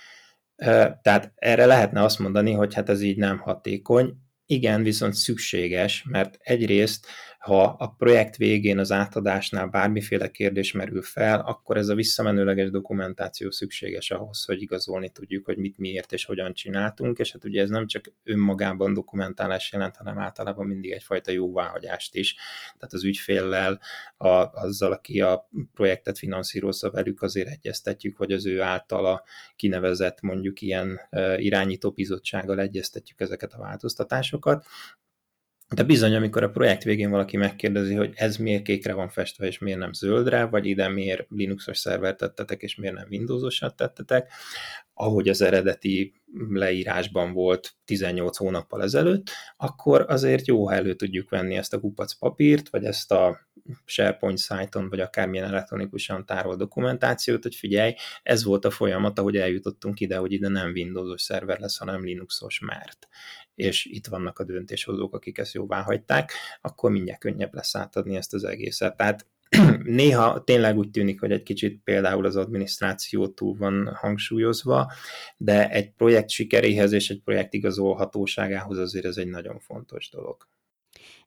[1.02, 6.38] tehát erre lehetne azt mondani, hogy hát ez így nem hatékony, igen, viszont szükséges, mert
[6.40, 7.08] egyrészt
[7.42, 13.52] ha a projekt végén az átadásnál bármiféle kérdés merül fel, akkor ez a visszamenőleges dokumentáció
[13.52, 17.70] szükséges ahhoz, hogy igazolni tudjuk, hogy mit miért és hogyan csináltunk, és hát ugye ez
[17.70, 22.36] nem csak önmagában dokumentálás jelent, hanem általában mindig egyfajta jóváhagyást is.
[22.78, 23.80] Tehát az ügyféllel,
[24.18, 29.24] a, azzal, aki a projektet finanszírozza velük, azért egyeztetjük, vagy az ő általa
[29.56, 31.00] kinevezett mondjuk ilyen
[31.36, 34.66] irányító bizottsággal egyeztetjük ezeket a változtatásokat,
[35.76, 39.58] de bizony, amikor a projekt végén valaki megkérdezi, hogy ez miért kékre van festve, és
[39.58, 44.32] miért nem zöldre, vagy ide miért Linuxos szervert tettetek, és miért nem Windowsosat tettetek,
[44.94, 46.14] ahogy az eredeti
[46.50, 52.14] leírásban volt 18 hónappal ezelőtt, akkor azért jó, ha elő tudjuk venni ezt a kupac
[52.14, 53.40] papírt, vagy ezt a
[53.86, 57.94] SharePoint szájton, vagy akármilyen elektronikusan tárolt dokumentációt, hogy figyelj,
[58.24, 62.60] ez volt a folyamat, ahogy eljutottunk ide, hogy ide nem Windowsos szerver lesz, hanem Linuxos,
[62.60, 63.08] mert
[63.56, 68.34] és itt vannak a döntéshozók, akik ezt jóvá hagyták, akkor mindjárt könnyebb lesz átadni ezt
[68.34, 68.98] az egészet.
[68.98, 69.28] Tehát
[69.84, 74.92] néha tényleg úgy tűnik, hogy egy kicsit például az adminisztráció túl van hangsúlyozva,
[75.38, 80.48] de egy projekt sikeréhez és egy projekt igazolhatóságához azért ez egy nagyon fontos dolog.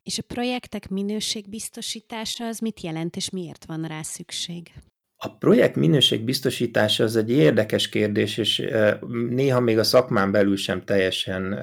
[0.04, 4.72] És a projektek minőségbiztosítása az mit jelent, és miért van rá szükség?
[5.16, 8.62] A projekt minőségbiztosítása az egy érdekes kérdés, és
[9.28, 11.58] néha még a szakmán belül sem teljesen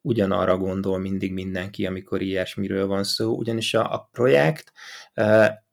[0.00, 4.72] ugyanarra gondol mindig mindenki, amikor ilyesmiről van szó, ugyanis a, a projekt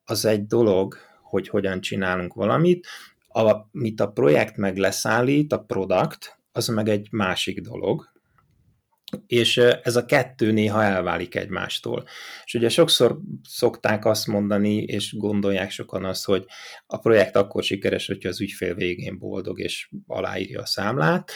[0.03, 2.87] az egy dolog, hogy hogyan csinálunk valamit,
[3.27, 8.11] amit a projekt meg leszállít, a product, az meg egy másik dolog,
[9.27, 12.03] és ez a kettő néha elválik egymástól.
[12.43, 16.45] És ugye sokszor szokták azt mondani, és gondolják sokan azt, hogy
[16.85, 21.31] a projekt akkor sikeres, hogyha az ügyfél végén boldog és aláírja a számlát.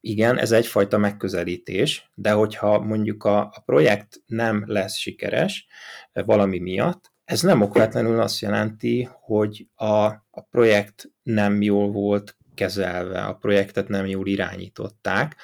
[0.00, 5.66] Igen, ez egyfajta megközelítés, de hogyha mondjuk a, a projekt nem lesz sikeres
[6.12, 13.24] valami miatt, ez nem okvetlenül azt jelenti, hogy a, a projekt nem jól volt kezelve,
[13.24, 15.36] a projektet nem jól irányították,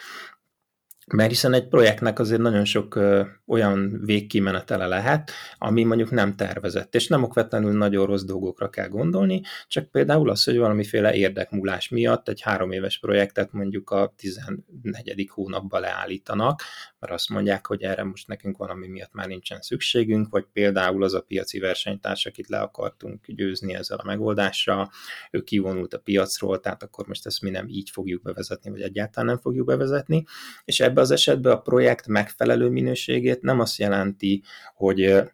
[1.12, 6.94] mert hiszen egy projektnek azért nagyon sok ö, olyan végkimenetele lehet, ami mondjuk nem tervezett,
[6.94, 12.28] és nem okvetlenül nagyon rossz dolgokra kell gondolni, csak például az, hogy valamiféle érdekmúlás miatt
[12.28, 15.28] egy három éves projektet mondjuk a 14.
[15.30, 16.62] hónapban leállítanak,
[16.98, 21.14] mert azt mondják, hogy erre most nekünk valami miatt már nincsen szükségünk, vagy például az
[21.14, 24.90] a piaci versenytárs, akit le akartunk győzni ezzel a megoldással,
[25.30, 29.28] ő kivonult a piacról, tehát akkor most ezt mi nem így fogjuk bevezetni, vagy egyáltalán
[29.28, 30.24] nem fogjuk bevezetni,
[30.64, 34.42] és ebben az esetben a projekt megfelelő minőségét nem azt jelenti,
[34.74, 35.28] hogy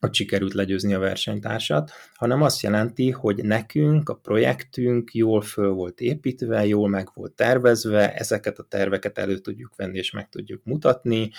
[0.00, 6.00] hogy sikerült legyőzni a versenytársat, hanem azt jelenti, hogy nekünk a projektünk jól föl volt
[6.00, 11.30] építve, jól meg volt tervezve, ezeket a terveket elő tudjuk venni és meg tudjuk mutatni,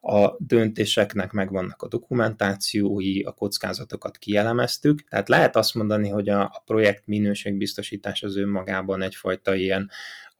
[0.00, 6.62] a döntéseknek megvannak a dokumentációi, a kockázatokat kielemeztük, tehát lehet azt mondani, hogy a, a
[6.66, 9.90] projekt minőségbiztosítás az önmagában egyfajta ilyen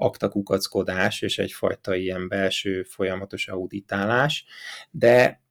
[0.02, 4.44] aktakukackodás és egyfajta ilyen belső folyamatos auditálás,
[4.90, 5.42] de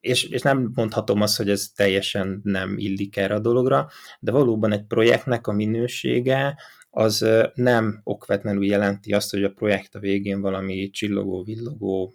[0.00, 3.88] és, és nem mondhatom azt, hogy ez teljesen nem illik erre a dologra,
[4.20, 6.56] de valóban egy projektnek a minősége
[6.90, 12.14] az nem okvetlenül jelenti azt, hogy a projekt a végén valami csillogó, villogó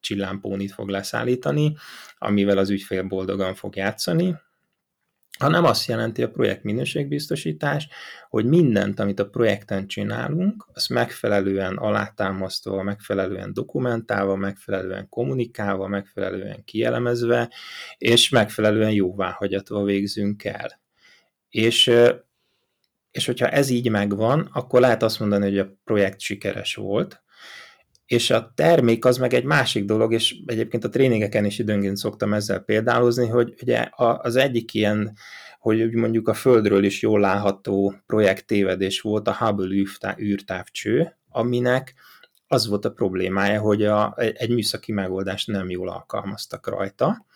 [0.00, 1.76] csillámpónit fog leszállítani,
[2.18, 4.34] amivel az ügyfél boldogan fog játszani,
[5.38, 7.88] hanem azt jelenti a projekt minőségbiztosítás,
[8.28, 17.52] hogy mindent, amit a projekten csinálunk, azt megfelelően alátámasztva, megfelelően dokumentálva, megfelelően kommunikálva, megfelelően kielemezve,
[17.98, 20.80] és megfelelően jóváhagyatva végzünk el.
[21.48, 21.92] És,
[23.10, 27.22] és hogyha ez így megvan, akkor lehet azt mondani, hogy a projekt sikeres volt,
[28.08, 32.32] és a termék az meg egy másik dolog, és egyébként a tréningeken is időnként szoktam
[32.32, 35.16] ezzel példálozni, hogy ugye az egyik ilyen,
[35.58, 39.84] hogy mondjuk a Földről is jól látható projekt tévedés volt a Hubble
[40.20, 41.94] űrtávcső, aminek
[42.46, 47.26] az volt a problémája, hogy a, egy műszaki megoldást nem jól alkalmaztak rajta,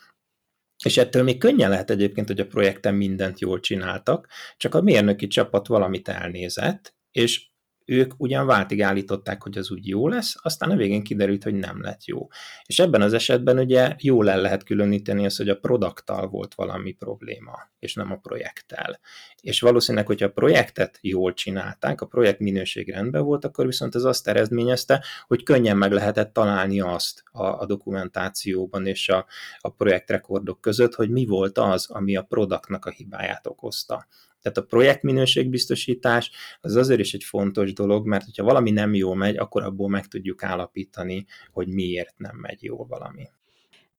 [0.84, 5.26] és ettől még könnyen lehet egyébként, hogy a projekten mindent jól csináltak, csak a mérnöki
[5.26, 7.50] csapat valamit elnézett, és
[7.84, 11.82] ők ugyan váltig állították, hogy az úgy jó lesz, aztán a végén kiderült, hogy nem
[11.82, 12.28] lett jó.
[12.66, 16.92] És ebben az esetben ugye jól el lehet különíteni azt, hogy a produkttal volt valami
[16.92, 19.00] probléma, és nem a projekttel.
[19.40, 24.04] És valószínűleg, hogyha a projektet jól csinálták, a projekt minőség rendben volt, akkor viszont ez
[24.04, 29.26] azt eredményezte, hogy könnyen meg lehetett találni azt a, a dokumentációban és a,
[29.58, 34.06] a projektrekordok között, hogy mi volt az, ami a produktnak a hibáját okozta.
[34.43, 36.30] Tehát a projektminőségbiztosítás
[36.61, 40.07] az azért is egy fontos dolog, mert hogyha valami nem jól megy, akkor abból meg
[40.07, 43.28] tudjuk állapítani, hogy miért nem megy jól valami.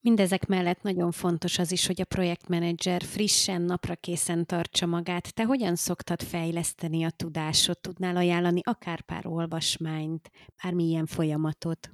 [0.03, 5.33] Mindezek mellett nagyon fontos az is, hogy a projektmenedzser frissen, napra készen tartsa magát.
[5.33, 7.79] Te hogyan szoktad fejleszteni a tudásot?
[7.79, 10.29] Tudnál ajánlani akár pár olvasmányt,
[10.63, 11.91] bármilyen folyamatot?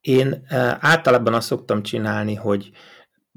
[0.00, 2.70] Én eh, általában azt szoktam csinálni, hogy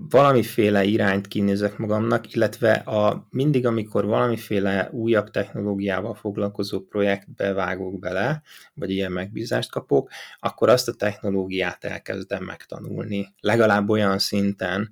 [0.09, 8.41] valamiféle irányt kinézek magamnak, illetve a, mindig, amikor valamiféle újabb technológiával foglalkozó projektbe vágok bele,
[8.73, 13.33] vagy ilyen megbízást kapok, akkor azt a technológiát elkezdem megtanulni.
[13.39, 14.91] Legalább olyan szinten,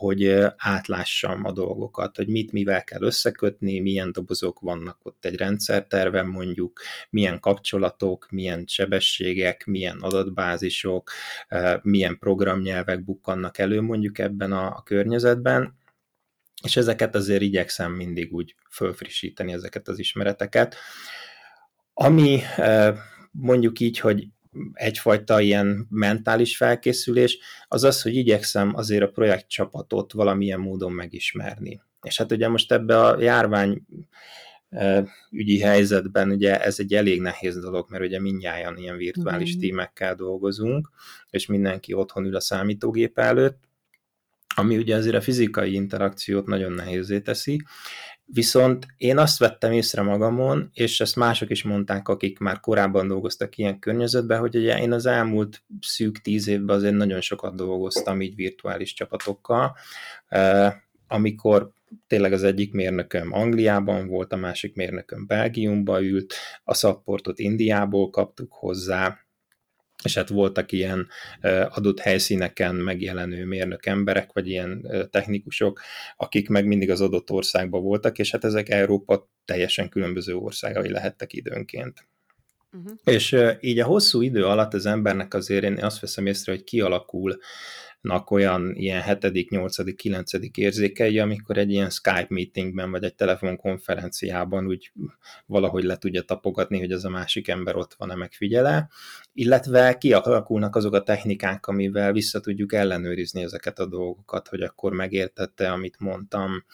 [0.00, 6.26] hogy átlássam a dolgokat, hogy mit mivel kell összekötni, milyen dobozok vannak ott egy rendszerterven
[6.26, 6.80] mondjuk,
[7.10, 11.10] milyen kapcsolatok, milyen sebességek, milyen adatbázisok,
[11.82, 15.78] milyen programnyelvek bukkannak elő mondjuk ebben a, a környezetben,
[16.62, 20.76] és ezeket azért igyekszem mindig úgy fölfrissíteni ezeket az ismereteket.
[21.94, 22.40] Ami
[23.30, 24.28] mondjuk így, hogy
[24.72, 27.38] egyfajta ilyen mentális felkészülés,
[27.68, 31.80] az az, hogy igyekszem azért a projektcsapatot valamilyen módon megismerni.
[32.02, 33.82] És hát ugye most ebbe a járvány
[35.30, 39.58] ügyi helyzetben ugye ez egy elég nehéz dolog, mert ugye mindjárt ilyen virtuális mm.
[39.58, 40.90] tímekkel dolgozunk,
[41.30, 43.68] és mindenki otthon ül a számítógép előtt,
[44.54, 47.62] ami ugye azért a fizikai interakciót nagyon nehézé teszi,
[48.32, 53.56] Viszont én azt vettem észre magamon, és ezt mások is mondták, akik már korábban dolgoztak
[53.56, 58.34] ilyen környezetben, hogy ugye én az elmúlt szűk tíz évben azért nagyon sokat dolgoztam így
[58.34, 59.76] virtuális csapatokkal,
[61.08, 61.70] amikor
[62.06, 68.52] tényleg az egyik mérnököm Angliában volt, a másik mérnököm Belgiumba ült, a szapportot Indiából kaptuk
[68.52, 69.18] hozzá,
[70.02, 71.08] és hát voltak ilyen
[71.68, 75.80] adott helyszíneken megjelenő mérnök emberek, vagy ilyen technikusok,
[76.16, 81.32] akik meg mindig az adott országban voltak, és hát ezek Európa teljesen különböző országai lehettek
[81.32, 82.08] időnként.
[82.72, 82.92] Uh-huh.
[83.04, 87.38] És így a hosszú idő alatt az embernek azért én azt veszem észre, hogy kialakul
[88.00, 94.66] nak olyan ilyen hetedik, nyolcadik, kilencedik érzékei, amikor egy ilyen Skype meetingben vagy egy telefonkonferenciában
[94.66, 94.92] úgy
[95.46, 98.88] valahogy le tudja tapogatni, hogy az a másik ember ott van-e megfigyele,
[99.32, 105.72] illetve kialakulnak azok a technikák, amivel vissza tudjuk ellenőrizni ezeket a dolgokat, hogy akkor megértette,
[105.72, 106.64] amit mondtam,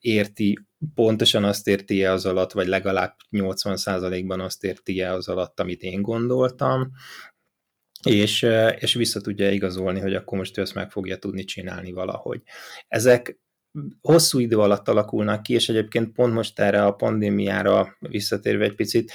[0.00, 0.58] érti,
[0.94, 6.92] pontosan azt érti-e az alatt, vagy legalább 80%-ban azt érti-e az alatt, amit én gondoltam,
[8.04, 8.46] és,
[8.78, 12.42] és vissza tudja igazolni, hogy akkor most ő ezt meg fogja tudni csinálni valahogy.
[12.88, 13.38] Ezek
[14.00, 19.12] hosszú idő alatt alakulnak ki, és egyébként pont most erre a pandémiára visszatérve egy picit,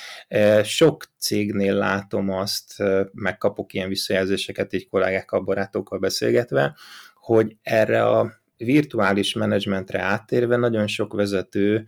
[0.64, 6.76] sok cégnél látom azt, megkapok ilyen visszajelzéseket így kollégákkal, barátokkal beszélgetve,
[7.16, 8.34] hogy erre a
[8.66, 11.86] virtuális menedzsmentre áttérve nagyon sok vezető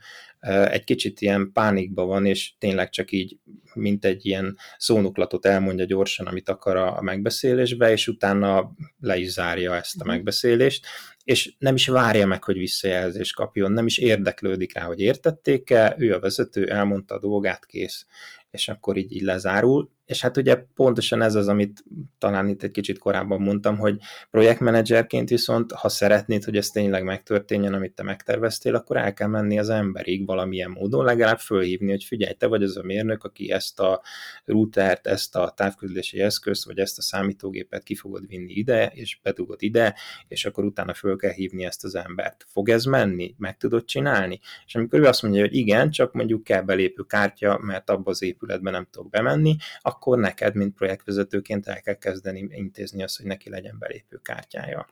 [0.70, 3.38] egy kicsit ilyen pánikba van, és tényleg csak így,
[3.74, 9.76] mint egy ilyen szónuklatot elmondja gyorsan, amit akar a megbeszélésbe, és utána le is zárja
[9.76, 10.14] ezt a mhm.
[10.14, 10.86] megbeszélést,
[11.24, 16.14] és nem is várja meg, hogy visszajelzést kapjon, nem is érdeklődik rá, hogy értették-e, ő
[16.14, 18.06] a vezető, elmondta a dolgát, kész,
[18.52, 19.92] és akkor így, így lezárul.
[20.12, 21.84] És hát ugye pontosan ez az, amit
[22.18, 23.98] talán itt egy kicsit korábban mondtam, hogy
[24.32, 29.60] projektmenedzserként viszont, ha szeretnéd, hogy ez tényleg megtörténjen, amit te megterveztél, akkor el kell menni
[29.60, 33.80] az emberig valamilyen módon, legalább fölhívni, hogy figyelj, te vagy az a mérnök, aki ezt
[33.80, 34.02] a
[34.46, 39.62] routert, ezt a távközlési eszközt, vagy ezt a számítógépet ki fogod vinni ide, és bedugod
[39.62, 39.96] ide,
[40.28, 42.46] és akkor utána föl kell hívni ezt az embert.
[42.48, 43.36] Fog ez menni?
[43.38, 44.40] Meg tudod csinálni?
[44.66, 48.24] És amikor ő azt mondja, hogy igen, csak mondjuk kell belépő kártya, mert abba az
[48.24, 53.50] épületben nem tudok bemenni, akkor neked, mint projektvezetőként el kell kezdeni intézni azt, hogy neki
[53.50, 54.88] legyen belépő kártyája.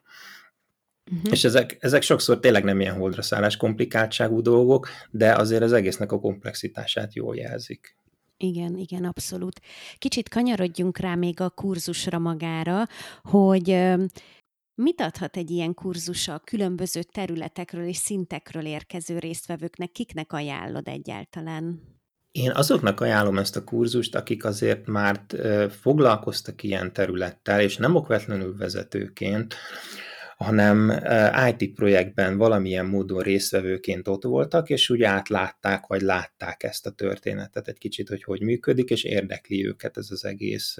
[1.12, 1.32] Uh-huh.
[1.32, 6.12] És ezek, ezek sokszor tényleg nem ilyen holdra szállás komplikáltságú dolgok, de azért az egésznek
[6.12, 7.96] a komplexitását jól jelzik.
[8.36, 9.60] Igen, igen, abszolút.
[9.98, 12.86] Kicsit kanyarodjunk rá még a kurzusra magára,
[13.22, 13.96] hogy
[14.74, 21.80] mit adhat egy ilyen kurzus a különböző területekről és szintekről érkező résztvevőknek, kiknek ajánlod egyáltalán?
[22.32, 25.20] Én azoknak ajánlom ezt a kurzust, akik azért már
[25.80, 29.54] foglalkoztak ilyen területtel, és nem okvetlenül vezetőként,
[30.36, 31.02] hanem
[31.50, 37.68] IT projektben valamilyen módon résztvevőként ott voltak, és úgy átlátták, vagy látták ezt a történetet
[37.68, 40.76] egy kicsit, hogy hogy működik, és érdekli őket ez az egész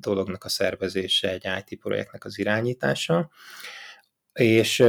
[0.00, 3.30] dolognak a szervezése, egy IT projektnek az irányítása.
[4.32, 4.84] És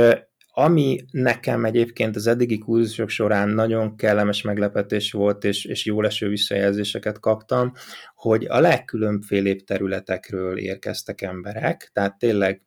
[0.59, 6.27] ami nekem egyébként az eddigi kurzusok során nagyon kellemes meglepetés volt, és, és jó leső
[6.27, 7.71] visszajelzéseket kaptam,
[8.15, 12.61] hogy a legkülönfélébb területekről érkeztek emberek, tehát tényleg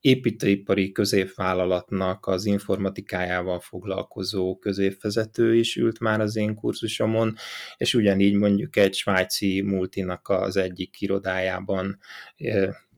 [0.00, 7.34] építőipari középvállalatnak az informatikájával foglalkozó középvezető is ült már az én kurzusomon,
[7.76, 11.98] és ugyanígy mondjuk egy svájci multinak az egyik irodájában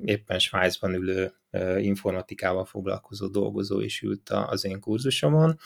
[0.04, 1.32] éppen Svájcban ülő
[1.78, 5.58] informatikával foglalkozó dolgozó is ült az én kurzusomon,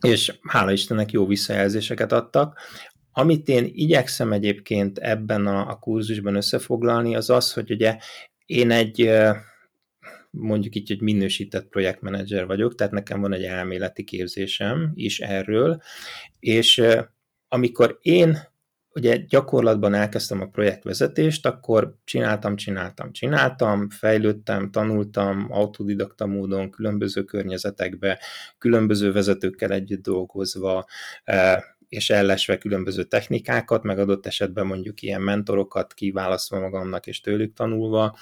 [0.00, 2.58] és hála Istennek jó visszajelzéseket adtak.
[3.12, 7.98] Amit én igyekszem egyébként ebben a, a kurzusban összefoglalni, az az, hogy ugye
[8.46, 9.10] én egy
[10.30, 15.82] mondjuk így, hogy minősített projektmenedzser vagyok, tehát nekem van egy elméleti képzésem is erről,
[16.38, 16.82] és
[17.48, 18.38] amikor én
[18.96, 28.18] ugye gyakorlatban elkezdtem a projektvezetést, akkor csináltam, csináltam, csináltam, fejlődtem, tanultam autodidakta módon különböző környezetekbe,
[28.58, 30.86] különböző vezetőkkel együtt dolgozva,
[31.88, 38.16] és ellesve különböző technikákat, meg adott esetben mondjuk ilyen mentorokat kiválasztva magamnak és tőlük tanulva,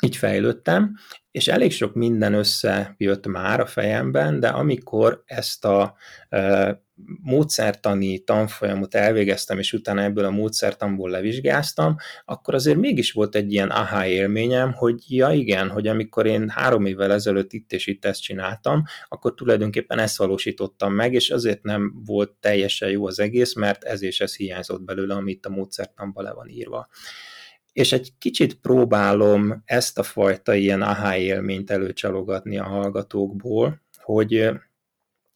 [0.00, 0.96] így fejlődtem,
[1.30, 5.94] és elég sok minden összejött már a fejemben, de amikor ezt a
[6.28, 6.82] e,
[7.22, 13.68] módszertani tanfolyamot elvégeztem, és utána ebből a módszertamból levizsgáztam, akkor azért mégis volt egy ilyen
[13.68, 18.22] aha élményem, hogy ja igen, hogy amikor én három évvel ezelőtt itt és itt ezt
[18.22, 23.84] csináltam, akkor tulajdonképpen ezt valósítottam meg, és azért nem volt teljesen jó az egész, mert
[23.84, 26.88] ez és ez hiányzott belőle, amit a módszertamban le van írva
[27.72, 34.50] és egy kicsit próbálom ezt a fajta ilyen aha élményt előcsalogatni a hallgatókból, hogy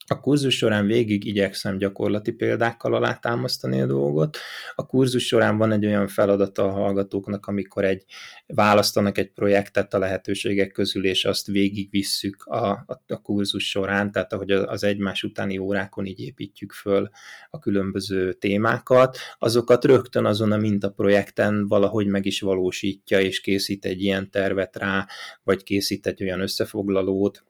[0.07, 4.39] a kurzus során végig igyekszem gyakorlati példákkal alátámasztani a dolgot.
[4.75, 8.05] A kurzus során van egy olyan feladata a hallgatóknak, amikor egy
[8.47, 14.33] választanak egy projektet a lehetőségek közül, és azt végigvisszük a, a, a kurzus során, tehát
[14.33, 17.09] ahogy az egymás utáni órákon így építjük föl
[17.51, 24.03] a különböző témákat, azokat rögtön azon a mintaprojekten valahogy meg is valósítja, és készít egy
[24.03, 25.07] ilyen tervet rá,
[25.43, 27.45] vagy készít egy olyan összefoglalót,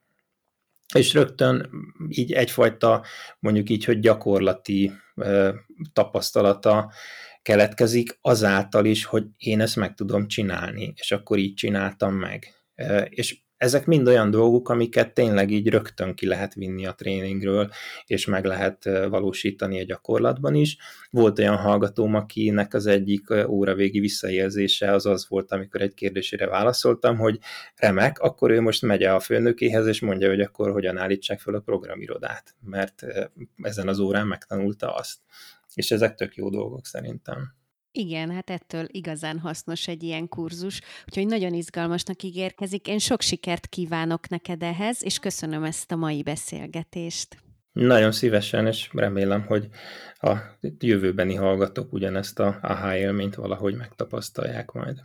[0.94, 1.70] és rögtön
[2.08, 3.04] így egyfajta,
[3.38, 4.92] mondjuk így, hogy gyakorlati
[5.92, 6.92] tapasztalata
[7.42, 12.54] keletkezik azáltal is, hogy én ezt meg tudom csinálni, és akkor így csináltam meg.
[13.08, 17.70] És ezek mind olyan dolgok, amiket tényleg így rögtön ki lehet vinni a tréningről,
[18.06, 20.76] és meg lehet valósítani a gyakorlatban is.
[21.10, 26.46] Volt olyan hallgatóm, akinek az egyik óra végi visszajelzése az az volt, amikor egy kérdésére
[26.46, 27.38] válaszoltam, hogy
[27.76, 31.60] remek, akkor ő most megy a főnökéhez, és mondja, hogy akkor hogyan állítsák fel a
[31.60, 33.06] programirodát, mert
[33.62, 35.18] ezen az órán megtanulta azt.
[35.74, 37.54] És ezek tök jó dolgok szerintem.
[37.96, 42.86] Igen, hát ettől igazán hasznos egy ilyen kurzus, úgyhogy nagyon izgalmasnak ígérkezik.
[42.86, 47.36] Én sok sikert kívánok neked ehhez, és köszönöm ezt a mai beszélgetést.
[47.72, 49.68] Nagyon szívesen, és remélem, hogy
[50.20, 50.36] a
[50.78, 54.98] jövőbeni hallgatók ugyanezt a aha élményt valahogy megtapasztalják majd.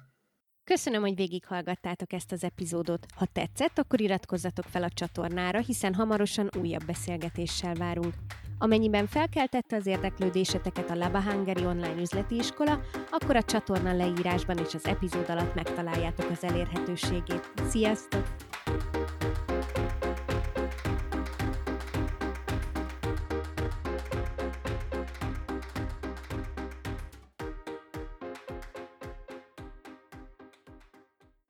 [0.64, 3.06] Köszönöm, hogy végighallgattátok ezt az epizódot.
[3.16, 8.14] Ha tetszett, akkor iratkozzatok fel a csatornára, hiszen hamarosan újabb beszélgetéssel várunk.
[8.62, 11.24] Amennyiben felkeltette az érdeklődéseteket a Laba
[11.66, 17.52] online üzleti iskola, akkor a csatorna leírásban és az epizód alatt megtaláljátok az elérhetőségét.
[17.70, 18.24] Sziasztok!